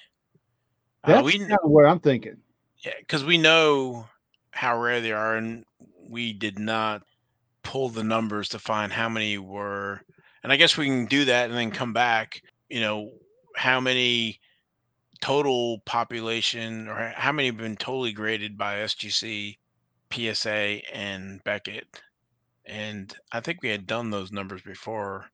[1.04, 2.36] That's Uh, we kind of what I'm thinking.
[2.84, 4.08] yeah because we know
[4.50, 5.64] how rare they are, and
[6.08, 7.02] we did not
[7.62, 10.00] pull the numbers to find how many were.
[10.42, 12.42] And I guess we can do that and then come back.
[12.68, 13.12] You know
[13.56, 14.40] how many
[15.20, 19.56] total population or how many have been totally graded by SGC,
[20.16, 22.02] PSA, and Beckett.
[22.66, 25.26] And I think we had done those numbers before.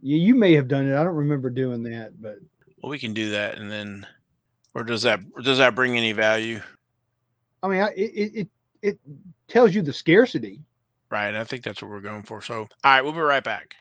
[0.00, 0.96] You, you may have done it.
[0.96, 2.38] I don't remember doing that, but
[2.82, 4.06] Well, we can do that, and then,
[4.74, 6.60] or does that does that bring any value?
[7.62, 8.48] I mean, I, it, it it
[8.82, 9.00] it
[9.48, 10.62] tells you the scarcity.
[11.10, 11.34] Right.
[11.34, 12.42] I think that's what we're going for.
[12.42, 13.74] So, all right, we'll be right back.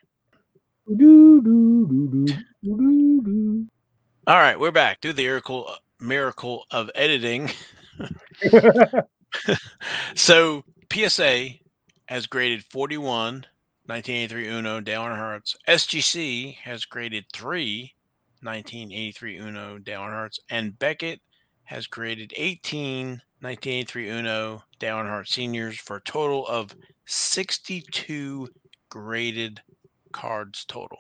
[0.88, 3.68] Doo, doo, doo.
[4.28, 5.02] All right, we're back.
[5.02, 7.52] Do the miracle miracle of editing.
[10.16, 11.50] So PSA
[12.08, 13.46] has graded 41,
[13.86, 15.56] 1983 Uno Dale Earnhardt's.
[15.68, 17.94] SGC has graded three,
[18.42, 20.40] 1983 Uno Dale Earnhardt's.
[20.50, 21.22] And Beckett
[21.64, 26.76] has graded 18, 1983 Uno Dale Earnhardt seniors for a total of
[27.06, 28.48] 62
[28.90, 29.62] graded
[30.12, 30.98] cards total.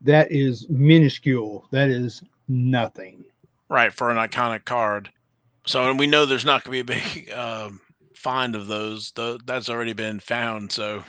[0.00, 1.66] That is minuscule.
[1.70, 3.24] That is nothing.
[3.68, 5.10] Right for an iconic card.
[5.68, 7.78] So and we know there's not going to be a big um,
[8.14, 9.12] find of those.
[9.12, 10.72] The, that's already been found.
[10.72, 11.04] So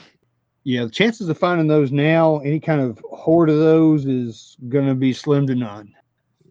[0.64, 4.86] yeah, the chances of finding those now, any kind of hoard of those, is going
[4.86, 5.94] to be slim to none.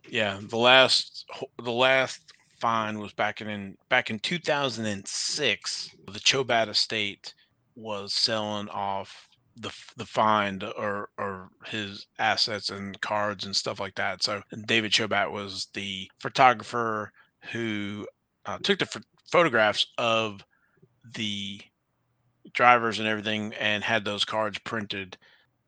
[0.10, 1.26] Yeah, the last
[1.62, 5.90] the last find was back in back in 2006.
[6.08, 7.36] The Chobat estate
[7.76, 13.94] was selling off the the find or or his assets and cards and stuff like
[13.96, 14.24] that.
[14.24, 17.12] So David Chobat was the photographer
[17.52, 18.08] who
[18.46, 20.44] uh, took the ph- photographs of
[21.16, 21.62] the
[22.54, 25.18] drivers and everything and had those cards printed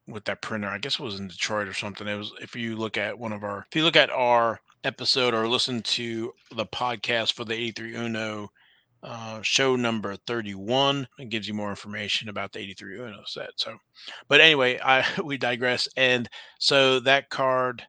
[0.08, 0.68] with that printer.
[0.68, 2.08] I guess it was in Detroit or something.
[2.08, 5.34] It was if you look at one of our if you look at our episode
[5.34, 8.50] or listen to the podcast for the 83 Uno
[9.04, 13.50] uh, show number 31 it gives you more information about the 83 Uno set.
[13.56, 13.78] So,
[14.28, 15.88] but anyway, I we digress.
[15.98, 16.30] And
[16.60, 17.84] so that card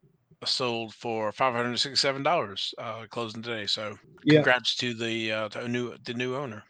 [0.45, 3.67] sold for five hundred sixty-seven dollars, uh, closing today.
[3.67, 4.37] So, Yeah.
[4.37, 6.63] congrats to the uh, to new the new owner.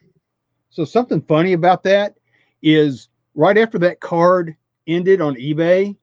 [0.71, 2.15] So something funny about that
[2.63, 4.57] is right after that card
[4.87, 5.97] ended on eBay,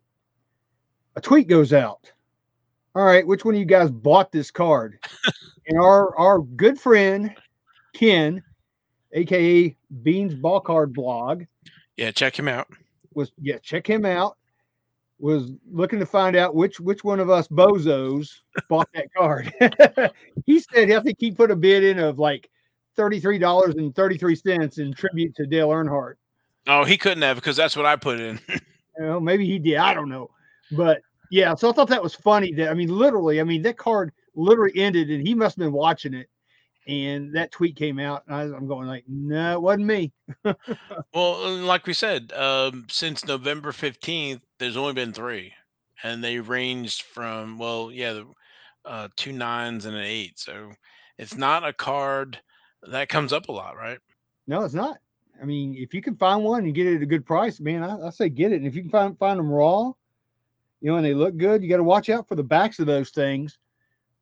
[1.15, 2.11] a tweet goes out.
[2.95, 4.99] All right, which one of you guys bought this card?
[5.67, 7.33] and our our good friend
[7.93, 8.43] Ken,
[9.13, 11.43] aka Beans Ball Card Blog,
[11.97, 12.67] Yeah, check him out.
[13.13, 14.37] was yeah, check him out.
[15.19, 18.29] Was looking to find out which which one of us bozos
[18.69, 19.53] bought that card.
[20.45, 22.49] he said I think he put a bid in of like
[22.95, 26.15] thirty-three dollars and thirty-three cents in tribute to Dale Earnhardt.
[26.67, 28.39] Oh, he couldn't have because that's what I put in.
[28.99, 29.77] Know, maybe he did.
[29.77, 30.29] I don't know.
[30.73, 31.01] But
[31.31, 34.11] yeah, so I thought that was funny that I mean, literally, I mean, that card
[34.35, 36.27] literally ended and he must have been watching it.
[36.89, 40.11] And that tweet came out, and I, I'm going like, no, it wasn't me.
[40.43, 40.55] well,
[41.13, 45.53] uh, like we said, um, since November fifteenth, there's only been three,
[46.01, 48.25] and they ranged from well, yeah, the,
[48.85, 50.39] uh, two nines and an eight.
[50.39, 50.71] So
[51.19, 52.39] it's not a card
[52.81, 53.99] that comes up a lot, right?
[54.47, 54.97] No, it's not.
[55.39, 57.83] I mean, if you can find one and get it at a good price, man,
[57.83, 58.55] I, I say get it.
[58.55, 59.91] And if you can find find them raw,
[60.81, 62.87] you know, and they look good, you got to watch out for the backs of
[62.87, 63.59] those things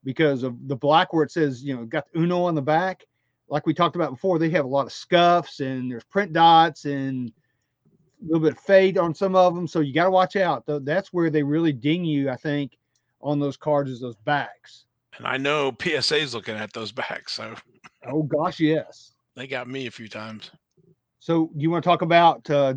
[0.08, 3.04] because of the black where it says, you know, got the Uno on the back.
[3.50, 6.86] Like we talked about before, they have a lot of scuffs and there's print dots
[6.86, 7.30] and
[8.22, 9.68] a little bit of fade on some of them.
[9.68, 10.64] So you got to watch out.
[10.66, 12.78] That's where they really ding you, I think,
[13.22, 14.86] on those cards is those backs.
[15.18, 17.54] And I know PSA's looking at those backs, so
[18.08, 19.12] Oh gosh, yes.
[19.36, 20.52] they got me a few times.
[21.20, 22.50] So you want to talk about?
[22.50, 22.74] Uh,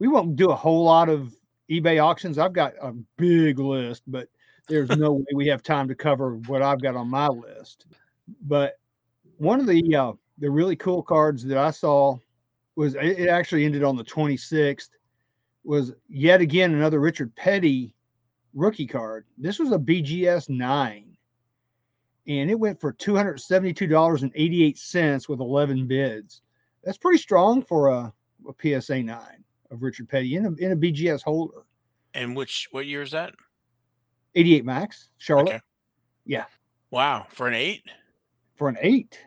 [0.00, 1.36] we won't do a whole lot of
[1.70, 2.36] eBay auctions.
[2.36, 4.28] I've got a big list, but
[4.68, 7.86] there's no way we have time to cover what I've got on my list.
[8.42, 8.78] But
[9.38, 12.16] one of the uh, the really cool cards that I saw
[12.76, 14.90] was it actually ended on the 26th.
[15.64, 17.94] Was yet again another Richard Petty
[18.54, 19.26] rookie card.
[19.36, 21.14] This was a BGS nine,
[22.26, 25.86] and it went for two hundred seventy two dollars and eighty eight cents with eleven
[25.86, 26.40] bids
[26.88, 28.12] that's pretty strong for a,
[28.48, 31.64] a PSA nine of Richard Petty in a, in a BGS holder.
[32.14, 33.34] And which what year is that?
[34.34, 35.60] 88 Maxx, Charlotte Okay.
[36.24, 36.44] Yeah.
[36.90, 37.84] Wow, for an eight.
[38.56, 39.18] for an eight.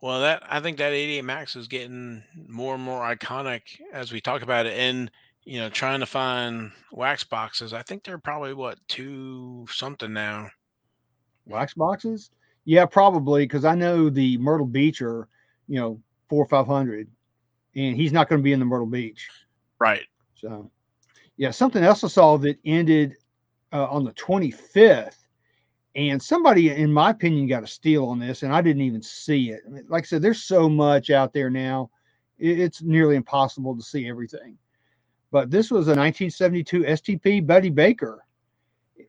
[0.00, 3.62] Well, that I think that 88 Maxx is getting more and more iconic
[3.92, 4.78] as we talk about it.
[4.78, 5.10] And
[5.44, 7.72] you know, trying to find wax boxes.
[7.72, 10.50] I think they're probably what two something now.
[11.46, 12.30] Wax boxes?
[12.64, 15.28] Yeah, probably because I know the Myrtle Beach are,
[15.68, 17.08] you know, four or five hundred,
[17.76, 19.28] and he's not going to be in the Myrtle Beach.
[19.78, 20.06] Right.
[20.34, 20.70] So,
[21.36, 23.16] yeah, something else I saw that ended
[23.74, 25.26] uh, on the 25th,
[25.96, 29.50] and somebody, in my opinion, got a steal on this, and I didn't even see
[29.50, 29.62] it.
[29.88, 31.90] Like I said, there's so much out there now,
[32.38, 34.56] it's nearly impossible to see everything.
[35.30, 38.24] But this was a 1972 STP Buddy Baker,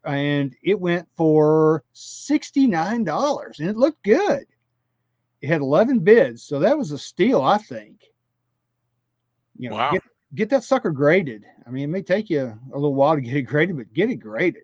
[0.03, 4.45] and it went for $69, and it looked good.
[5.41, 8.01] It had 11 bids, so that was a steal, I think.
[9.57, 9.91] You know, Wow.
[9.91, 10.01] get,
[10.35, 11.45] get that sucker graded.
[11.65, 14.09] I mean, it may take you a little while to get it graded, but get
[14.09, 14.63] it graded.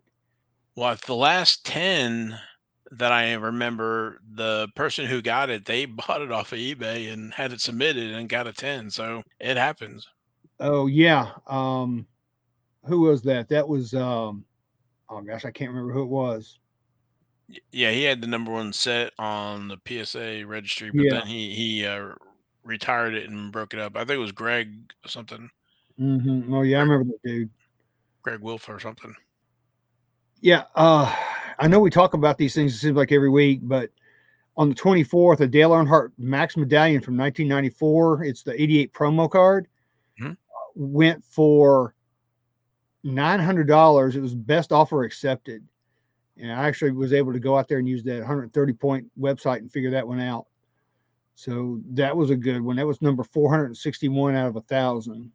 [0.76, 2.38] Well, the last 10
[2.92, 7.34] that I remember, the person who got it, they bought it off of eBay and
[7.34, 8.90] had it submitted and got a 10.
[8.90, 10.08] So it happens.
[10.60, 11.32] Oh yeah.
[11.48, 12.06] Um,
[12.86, 13.50] who was that?
[13.50, 14.46] That was um,
[15.10, 16.60] oh gosh, I can't remember who it was.
[17.72, 21.14] Yeah, he had the number one set on the PSA registry, but Yeah.
[21.16, 22.12] then he he uh,
[22.64, 23.96] retired it and broke it up.
[23.96, 25.50] I think it was Greg something.
[26.02, 26.54] Mm-hmm.
[26.54, 27.50] Oh yeah, I remember that dude.
[28.24, 29.16] Greg Wolf or something.
[30.42, 31.14] Yeah, uh,
[31.60, 32.74] I know we talk about these things.
[32.74, 33.92] It seems like every week, but
[34.58, 38.24] on the 24th, a Dale Earnhardt Maxx Medallion from 1994.
[38.26, 39.68] It's the 88 promo card.
[40.20, 40.34] Mm-hmm.
[40.76, 41.94] Went for
[43.04, 44.16] nine hundred dollars.
[44.16, 45.64] It was best offer accepted,
[46.38, 49.58] and I actually was able to go out there and use that 130 point website
[49.60, 50.48] and figure that one out.
[51.36, 52.76] So that was a good one.
[52.76, 55.32] That was number 461 out of a thousand.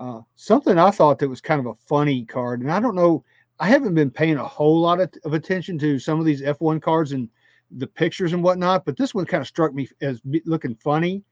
[0.00, 3.24] Uh, something I thought that was kind of a funny card, and I don't know.
[3.60, 6.80] I haven't been paying a whole lot of, of attention to some of these F1
[6.80, 7.28] cards and
[7.72, 11.24] the pictures and whatnot, but this one kind of struck me as looking funny.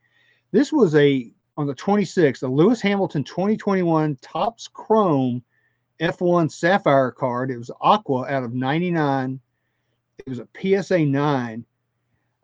[0.51, 5.43] This was a on the 26th, a Lewis Hamilton 2021 Topps Chrome
[5.99, 7.49] F1 Sapphire card.
[7.49, 9.39] It was Aqua out of 99.
[10.19, 10.47] It was a
[10.83, 11.65] PSA 9.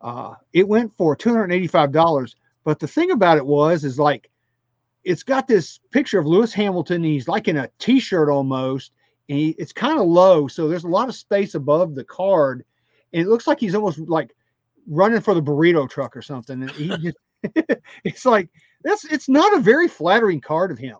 [0.00, 2.34] Uh, it went for $285.
[2.64, 4.30] But the thing about it was, is like,
[5.04, 7.02] it's got this picture of Lewis Hamilton.
[7.02, 8.92] He's like in a t shirt almost,
[9.28, 10.48] and he, it's kind of low.
[10.48, 12.64] So there's a lot of space above the card.
[13.12, 14.34] And it looks like he's almost like
[14.86, 16.62] running for the burrito truck or something.
[16.62, 17.16] And he just,
[18.04, 18.48] it's like,
[18.82, 20.96] that's, it's not a very flattering card of him.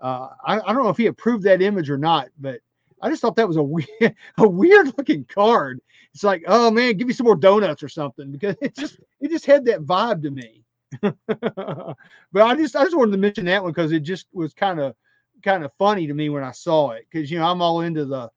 [0.00, 2.60] Uh, I, I, don't know if he approved that image or not, but
[3.00, 3.88] I just thought that was a weird,
[4.38, 5.80] a weird looking card.
[6.14, 9.30] It's like, oh man, give me some more donuts or something because it just it
[9.30, 10.61] just had that vibe to me.
[11.26, 11.96] but
[12.34, 14.94] I just I just wanted to mention that one because it just was kind of
[15.42, 18.04] kind of funny to me when I saw it because you know I'm all into
[18.04, 18.30] the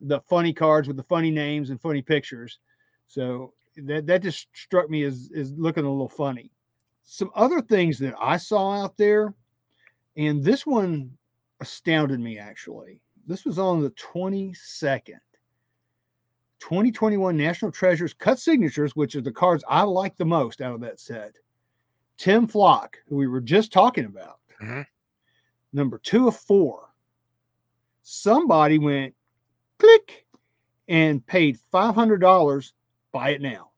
[0.00, 2.58] the funny cards with the funny names and funny pictures.
[3.06, 6.50] So that that just struck me as as looking a little funny.
[7.04, 9.34] Some other things that I saw out there
[10.16, 11.10] and this one
[11.60, 13.00] astounded me actually.
[13.26, 15.18] This was on the 22nd.
[16.60, 20.80] 2021 National Treasures cut signatures, which are the cards I like the most out of
[20.82, 21.34] that set.
[22.20, 24.82] Tim Flock, who we were just talking about, mm-hmm.
[25.72, 26.90] number two of four.
[28.02, 29.14] Somebody went
[29.78, 30.26] click
[30.86, 32.72] and paid $500.
[33.12, 33.70] Buy it now.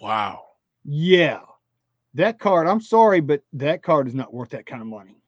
[0.00, 0.46] Wow.
[0.86, 1.40] Yeah.
[2.14, 5.18] That card, I'm sorry, but that card is not worth that kind of money.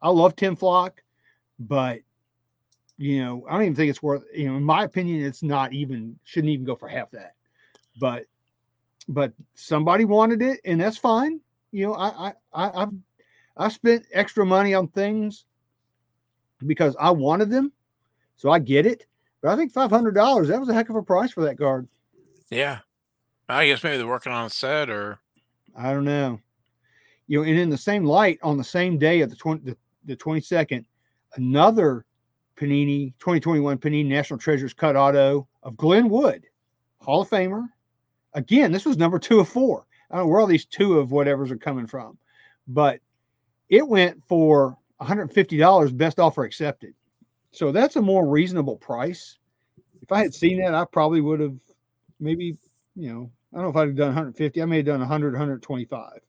[0.00, 1.02] I love Tim Flock,
[1.58, 2.02] but
[2.98, 5.72] you know, I don't even think it's worth, you know, in my opinion, it's not
[5.72, 7.34] even shouldn't even go for half that.
[7.98, 8.26] But
[9.08, 11.40] but somebody wanted it, and that's fine.
[11.76, 12.92] You know, I I, I I've
[13.54, 15.44] I spent extra money on things
[16.66, 17.70] because I wanted them.
[18.36, 19.04] So I get it.
[19.42, 21.58] But I think five hundred dollars, that was a heck of a price for that
[21.58, 21.86] card.
[22.50, 22.78] Yeah.
[23.50, 25.18] I guess maybe they're working on a set or
[25.76, 26.40] I don't know.
[27.26, 29.76] You know, and in the same light, on the same day of the 20, the
[30.06, 30.82] the 22nd,
[31.34, 32.06] another
[32.56, 36.46] Panini 2021 Panini National Treasures cut auto of Glen Wood,
[37.02, 37.68] Hall of Famer.
[38.32, 39.86] Again, this was number two of four.
[40.10, 42.18] I don't know where all these two of whatever's are coming from,
[42.68, 43.00] but
[43.68, 46.94] it went for $150 best offer accepted.
[47.52, 49.38] So that's a more reasonable price.
[50.02, 51.56] If I had seen that, I probably would have
[52.20, 52.56] maybe,
[52.94, 54.60] you know, I don't know if I'd have done 150.
[54.60, 56.20] I may have done 100, 125.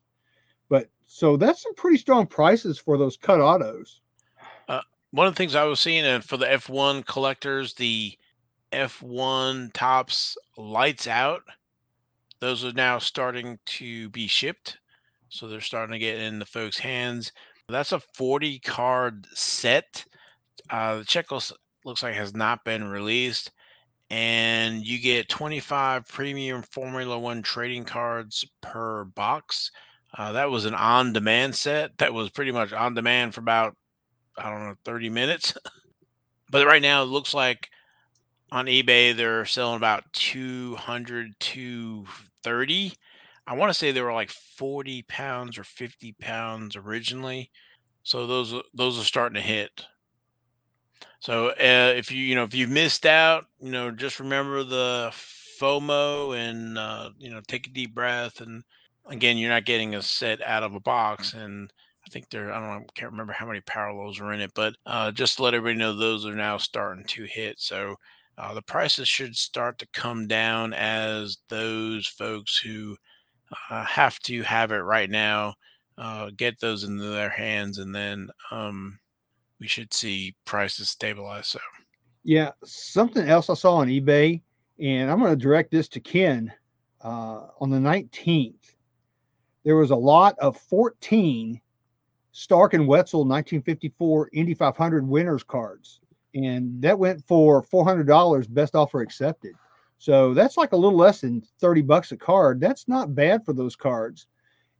[0.70, 4.02] But so that's some pretty strong prices for those cut autos.
[4.68, 8.18] Uh, one of the things I was seeing uh, for the F1 collectors, the
[8.72, 11.44] F1 Topps lights out,
[12.40, 14.78] those are now starting to be shipped.
[15.30, 17.32] So they're starting to get in the folks' hands.
[17.70, 20.06] That's a 40 card set.
[20.70, 21.52] Uh, the checklist
[21.84, 23.52] looks like has not been released.
[24.10, 29.72] And you get 25 premium Formula One trading cards per box.
[30.18, 33.76] Uh, that was an on demand set that was pretty much on demand for about,
[34.38, 35.54] I don't know, 30 minutes.
[36.50, 37.70] but right now, it looks like
[38.52, 42.06] on eBay, they're selling about 200 to
[42.48, 42.94] 30.
[43.46, 47.52] I want to say they were like 40 pounds or 50 pounds originally.
[48.04, 49.86] So those those are starting to hit.
[51.20, 55.12] So uh, if you you know if you missed out, you know just remember the
[55.60, 58.64] FOMO and uh, you know take a deep breath and
[59.10, 61.34] again, you're not getting a set out of a box.
[61.34, 61.72] And
[62.06, 64.76] I think there, I don't know, can't remember how many parallels are in it, but
[64.86, 67.60] uh, just to let everybody know, those are now starting to hit.
[67.60, 67.96] So
[68.38, 72.96] uh, the prices should start to come down as those folks who
[73.70, 75.54] uh, have to have it right now
[75.98, 79.00] uh, get those into their hands, and then um,
[79.60, 81.48] we should see prices stabilize.
[81.48, 81.60] So,
[82.24, 84.42] yeah, something else I saw on eBay,
[84.80, 86.52] and I'm going to direct this to Ken
[87.04, 88.76] uh, on the 19th
[89.68, 91.60] there was a lot of 14
[92.32, 96.00] Stark and Wetzel 1954 Indy 500 winners cards,
[96.46, 99.54] and that went for $400 best offer accepted.
[100.00, 102.60] So that's like a little less than 30 bucks a card.
[102.60, 104.28] That's not bad for those cards.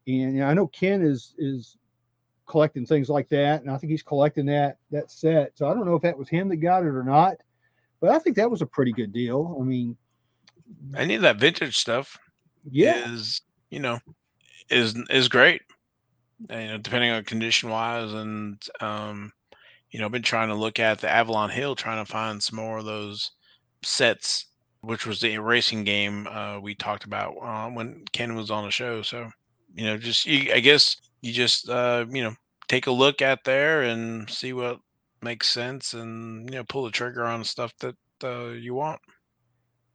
[0.06, 1.78] And you know, I know Ken is is
[2.46, 5.58] collecting things like that, and I think he's collecting that that set.
[5.58, 7.38] So I don't know if that was him that got it or not,
[8.00, 9.58] but I think that was a pretty good deal.
[9.60, 9.98] I mean,
[10.96, 12.18] any of that vintage stuff,
[12.70, 14.00] yeah, is you know
[14.70, 15.62] is is great.
[16.50, 19.34] And, you know, depending on condition wise, and um,
[19.92, 22.80] you know, been trying to look at the Avalon Hill, trying to find some more
[22.80, 23.32] of those
[23.84, 24.48] sets,
[24.82, 28.72] which was the racing game uh, we talked about uh, when Ken was on the
[28.72, 29.02] show.
[29.02, 29.30] So
[29.74, 32.34] you know, just you, I guess you just uh, you know
[32.68, 34.80] take a look at there and see what
[35.22, 39.00] makes sense, and you know pull the trigger on stuff that uh, you want.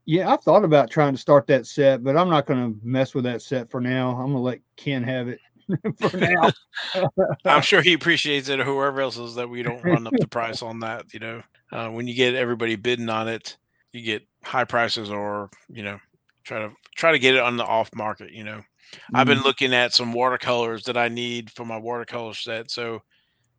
[0.05, 3.14] Yeah, I've thought about trying to start that set, but I'm not going to mess
[3.14, 4.11] with that set for now.
[4.11, 5.38] I'm going to let Ken have it
[5.99, 6.51] for now.
[7.45, 10.29] I'm sure he appreciates it, or whoever else is that we don't run up the
[10.29, 11.13] price on that.
[11.13, 13.57] You know, uh, when you get everybody bidding on it,
[13.93, 15.99] you get high prices, or you know,
[16.45, 18.33] try to try to get it on the off market.
[18.33, 19.17] You know, mm-hmm.
[19.17, 19.47] I've been mm-hmm.
[19.47, 23.01] looking at some watercolors that I need for my watercolor set, so.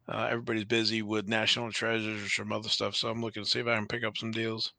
[0.05, 3.61] Uh, everybody's busy with national treasures or some other stuff, so I'm looking to see
[3.61, 4.73] if I can pick up some deals.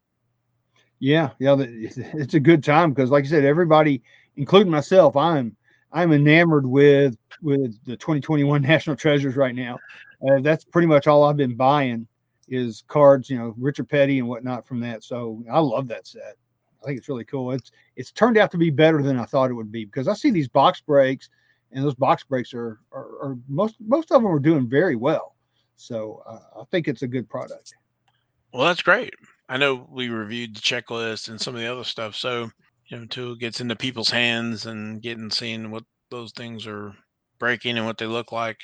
[0.99, 4.03] Yeah, yeah, it's a good time because, like I said, everybody,
[4.37, 5.57] including myself, I'm
[5.95, 9.79] I'm enamored with with the 2021 National Treasures right now.
[10.29, 12.07] Uh, that's pretty much all I've been buying
[12.49, 15.03] is cards, you know, Richard Petty and whatnot from that.
[15.03, 16.37] So I love that set.
[16.83, 17.53] I think it's really cool.
[17.53, 20.15] It's it's turned out to be better than I thought it would be because I
[20.15, 21.31] see these box breaks,
[21.73, 25.37] and those box breaks are are, are most most of them are doing very well.
[25.77, 27.75] So uh, I think it's a good product.
[28.53, 29.15] Well, that's great.
[29.49, 32.15] I know we reviewed the checklist and some of the other stuff.
[32.15, 32.51] So,
[32.95, 36.95] you know, gets into people's hands and getting seeing what those things are
[37.39, 38.59] breaking and what they look like.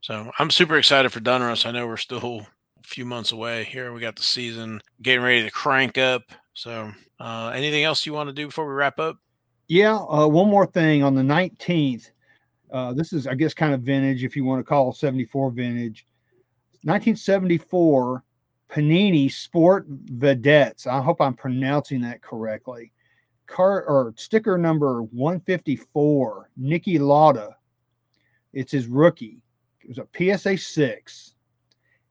[0.00, 1.64] So I'm super excited for Donruss.
[1.64, 2.46] I know we're still
[2.84, 3.92] a few months away here.
[3.92, 6.22] We got the season getting ready to crank up.
[6.54, 9.16] So, uh, anything else you want to do before we wrap up?
[9.68, 12.10] Yeah, uh, one more thing on the 19th.
[12.70, 16.04] Uh, this is, I guess, kind of vintage, if you want to call 74 vintage.
[16.84, 18.24] 1974,
[18.70, 20.86] Panini Sport Vedettes.
[20.86, 22.92] I hope I'm pronouncing that correctly.
[23.46, 27.56] Car or sticker number 154, Niki Lauda.
[28.52, 29.42] It's his rookie.
[29.80, 31.34] It was a PSA six.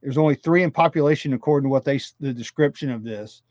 [0.02, 3.42] There's only three in population according to what they the description of this.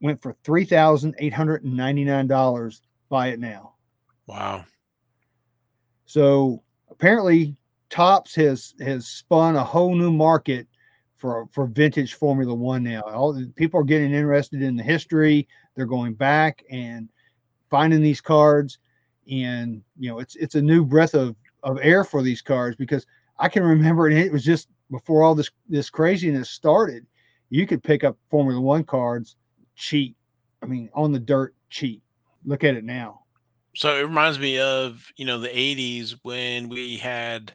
[0.00, 2.82] Went for three thousand eight hundred and ninety nine dollars.
[3.08, 3.74] Buy it now.
[4.26, 4.64] Wow.
[6.06, 7.56] So apparently,
[7.90, 10.66] Topps has has spun a whole new market
[11.16, 13.02] for for vintage Formula One now.
[13.02, 15.46] All people are getting interested in the history.
[15.76, 17.08] They're going back and
[17.70, 18.78] finding these cards,
[19.30, 23.06] and you know it's it's a new breath of of air for these cards because
[23.38, 27.06] I can remember and it was just before all this this craziness started.
[27.50, 29.36] You could pick up Formula One cards
[29.76, 30.16] cheap.
[30.62, 32.02] I mean, on the dirt cheap.
[32.44, 33.22] Look at it now.
[33.74, 37.52] So it reminds me of you know the '80s when we had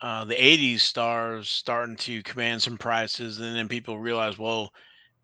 [0.00, 4.72] uh, the 80s stars starting to command some prices and then people realize well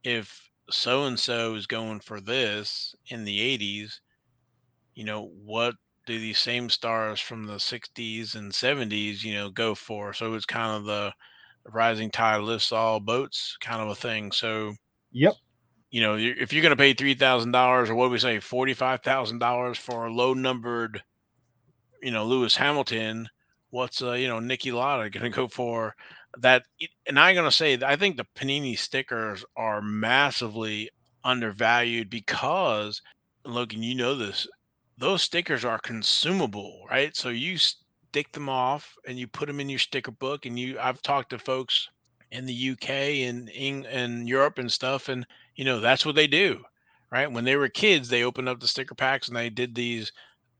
[0.04, 4.00] if so and so is going for this in the 80s
[4.96, 5.76] you know what
[6.06, 10.12] do these same stars from the 60s and 70s you know go for?
[10.12, 11.12] So it's kind of the
[11.64, 14.32] rising tide lifts all boats kind of a thing.
[14.32, 14.74] So
[15.12, 15.34] yep.
[15.90, 20.06] you know if you're going to pay $3000 or what do we say $45000 for
[20.06, 21.02] a low numbered
[22.02, 23.28] you know lewis hamilton
[23.70, 25.94] what's uh, you know Niki Lauda going to go for?
[26.38, 26.64] That
[27.06, 30.90] and I'm going to say I think the Panini stickers are massively
[31.24, 33.00] undervalued because
[33.44, 34.46] Logan you know this
[34.98, 37.16] those stickers are consumable right?
[37.16, 40.78] So you stick them off and you put them in your sticker book and you
[40.78, 41.88] I've talked to folks
[42.30, 42.90] in the UK
[43.28, 46.64] and in and Europe and stuff and you know that's what they do
[47.10, 47.30] right?
[47.30, 50.12] When they were kids they opened up the sticker packs and they did these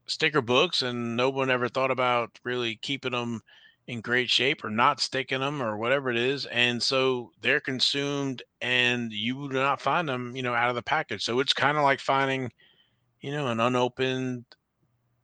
[0.07, 3.41] sticker books and no one ever thought about really keeping them
[3.87, 8.43] in great shape or not sticking them or whatever it is and so they're consumed
[8.61, 11.23] and you do not find them you know out of the package.
[11.23, 12.51] So it's kind of like finding
[13.27, 14.45] you know an unopened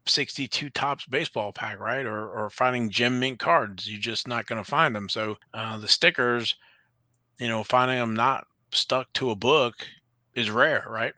[0.05, 4.61] 62 Topps baseball pack right or, or finding gem mint cards you're just not going
[4.61, 6.55] to find them so uh, the stickers
[7.39, 9.75] you know finding them not stuck to a book
[10.35, 11.13] is rare right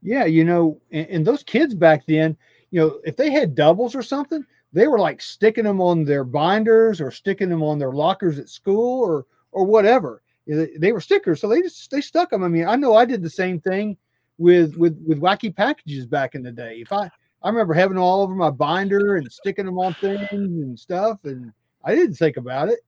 [0.00, 2.36] yeah you know and, and those kids back then
[2.72, 6.24] you know, if they had doubles or something, they were like sticking them on their
[6.24, 10.22] binders or sticking them on their lockers at school or or whatever.
[10.46, 12.42] They were stickers, so they just they stuck them.
[12.42, 13.96] I mean, I know I did the same thing
[14.38, 16.78] with with with wacky packages back in the day.
[16.80, 17.10] If I
[17.42, 21.18] I remember having them all over my binder and sticking them on things and stuff,
[21.24, 21.52] and
[21.84, 22.80] I didn't think about it.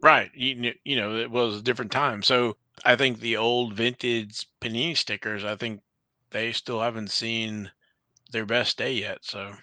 [0.00, 2.22] Right, you, you know, it was a different time.
[2.22, 5.80] So I think the old vintage panini stickers, I think
[6.30, 7.70] they still haven't seen
[8.30, 9.18] their best day yet.
[9.22, 9.54] So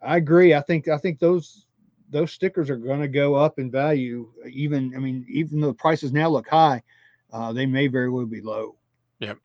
[0.00, 0.54] I agree.
[0.54, 1.66] I think I think those
[2.10, 4.30] those stickers are going to go up in value.
[4.48, 6.82] Even I mean, even though the prices now look high,
[7.32, 8.76] uh, they may very well be low.
[9.18, 9.38] Yep.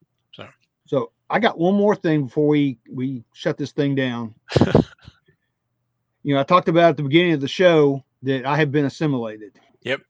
[0.94, 4.36] So I got one more thing before we we shut this thing down.
[6.22, 8.86] you know, I talked about at the beginning of the show that I have been
[8.86, 9.60] assimilated.
[9.82, 10.02] Yep.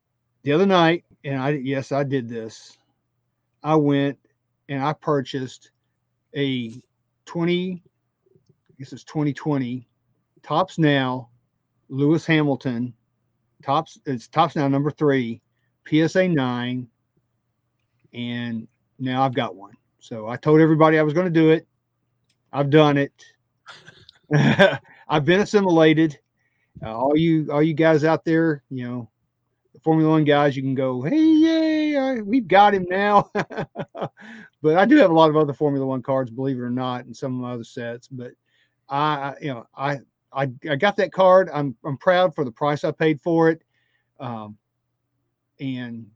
[0.43, 2.77] The other night, and I yes, I did this.
[3.63, 4.19] I went
[4.67, 5.71] and I purchased
[6.35, 6.73] a
[7.27, 9.87] 20, I guess it's 2020
[10.41, 11.29] Topps Now
[11.87, 12.93] Lewis Hamilton
[13.63, 15.41] Topps it's Topps Now number three
[15.87, 16.89] PSA nine
[18.13, 18.67] and
[18.99, 19.77] now I've got one.
[20.03, 21.65] So I told everybody I was going to do it.
[22.51, 23.13] I've done it.
[25.07, 26.19] I've been assimilated.
[26.85, 29.09] Uh, all you all you guys out there, you know,
[29.81, 33.31] Formula One guys, you can go, hey, yay, we've got him now.
[33.33, 37.05] but I do have a lot of other Formula One cards, believe it or not,
[37.05, 38.09] and some of my other sets.
[38.09, 38.33] But
[38.89, 39.99] I, you know, I
[40.33, 41.49] I, I got that card.
[41.53, 43.61] I'm I'm proud for the price I paid for it.
[44.19, 44.57] Um,
[45.61, 46.07] and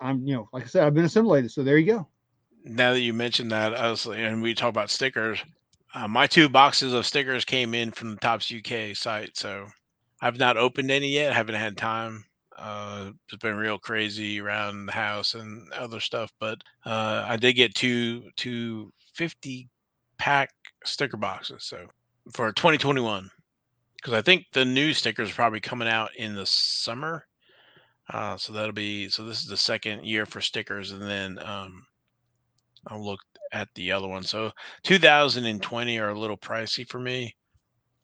[0.00, 1.50] I'm, you know, like I said, I've been assimilated.
[1.50, 2.08] So there you go.
[2.64, 5.38] Now that you mentioned that, was, and we talk about stickers.
[5.94, 9.66] Uh, my two boxes of stickers came in from the Topps UK site, so
[10.20, 11.32] I've not opened any yet.
[11.32, 12.24] Haven't had time.
[12.56, 17.54] Uh, it's been real crazy around the house and other stuff, but uh, I did
[17.54, 19.68] get two two fifty
[20.18, 20.50] pack
[20.84, 21.64] sticker boxes.
[21.64, 21.88] So
[22.32, 23.28] for 2021,
[23.96, 27.26] because I think the new stickers are probably coming out in the summer.
[28.08, 29.24] Uh, so that'll be so.
[29.24, 31.84] This is the second year for stickers, and then um,
[32.88, 33.20] I'll look
[33.52, 34.22] at the other one.
[34.22, 34.50] So
[34.84, 37.34] 2020 are a little pricey for me.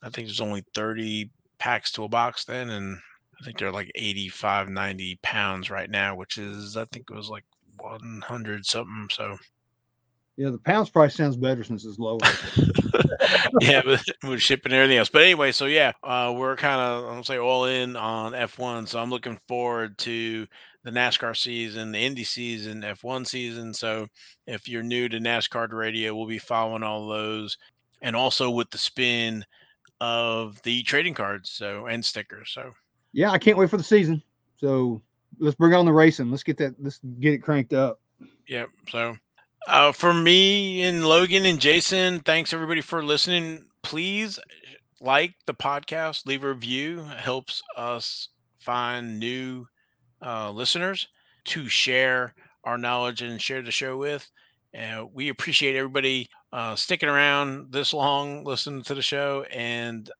[0.02, 2.98] I think there's only 30 packs to a box then, and
[3.40, 7.28] I think they're like 85, 90 pounds right now, which is I think it was
[7.28, 7.44] like
[7.78, 9.08] 100 something.
[9.10, 9.36] So
[10.36, 12.20] yeah, the pounds price sounds better since it's lower.
[13.60, 15.08] yeah, but with shipping and everything else.
[15.08, 18.86] But anyway, so yeah, uh, we're kind of I'm gonna say all in on F1.
[18.86, 20.46] So I'm looking forward to
[20.84, 23.74] the NASCAR season, the Indy season, F1 season.
[23.74, 24.06] So
[24.46, 27.56] if you're new to NASCAR radio, we'll be following all those,
[28.02, 29.44] and also with the spin
[30.00, 32.50] of the trading cards, so and stickers.
[32.52, 32.72] So
[33.12, 34.22] yeah, I can't wait for the season.
[34.56, 35.02] So
[35.38, 36.30] let's bring on the racing.
[36.30, 36.74] Let's get that.
[36.78, 38.00] Let's get it cranked up.
[38.46, 38.70] Yep.
[38.90, 39.16] So
[39.66, 43.64] uh, for me and Logan and Jason, thanks everybody for listening.
[43.82, 44.38] Please
[45.00, 47.00] like the podcast, leave a review.
[47.00, 48.28] It helps us
[48.60, 49.66] find new
[50.22, 51.08] uh, listeners
[51.44, 52.34] to share
[52.64, 54.28] our knowledge and share the show with.
[54.74, 59.44] And we appreciate everybody uh, sticking around this long, listening to the show.
[59.50, 60.10] And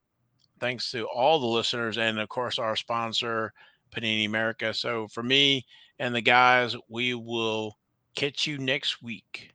[0.58, 3.52] thanks to all the listeners and, of course, our sponsor,
[3.94, 4.72] Panini America.
[4.72, 5.66] So for me
[5.98, 7.76] and the guys, we will
[8.14, 9.52] catch you next week.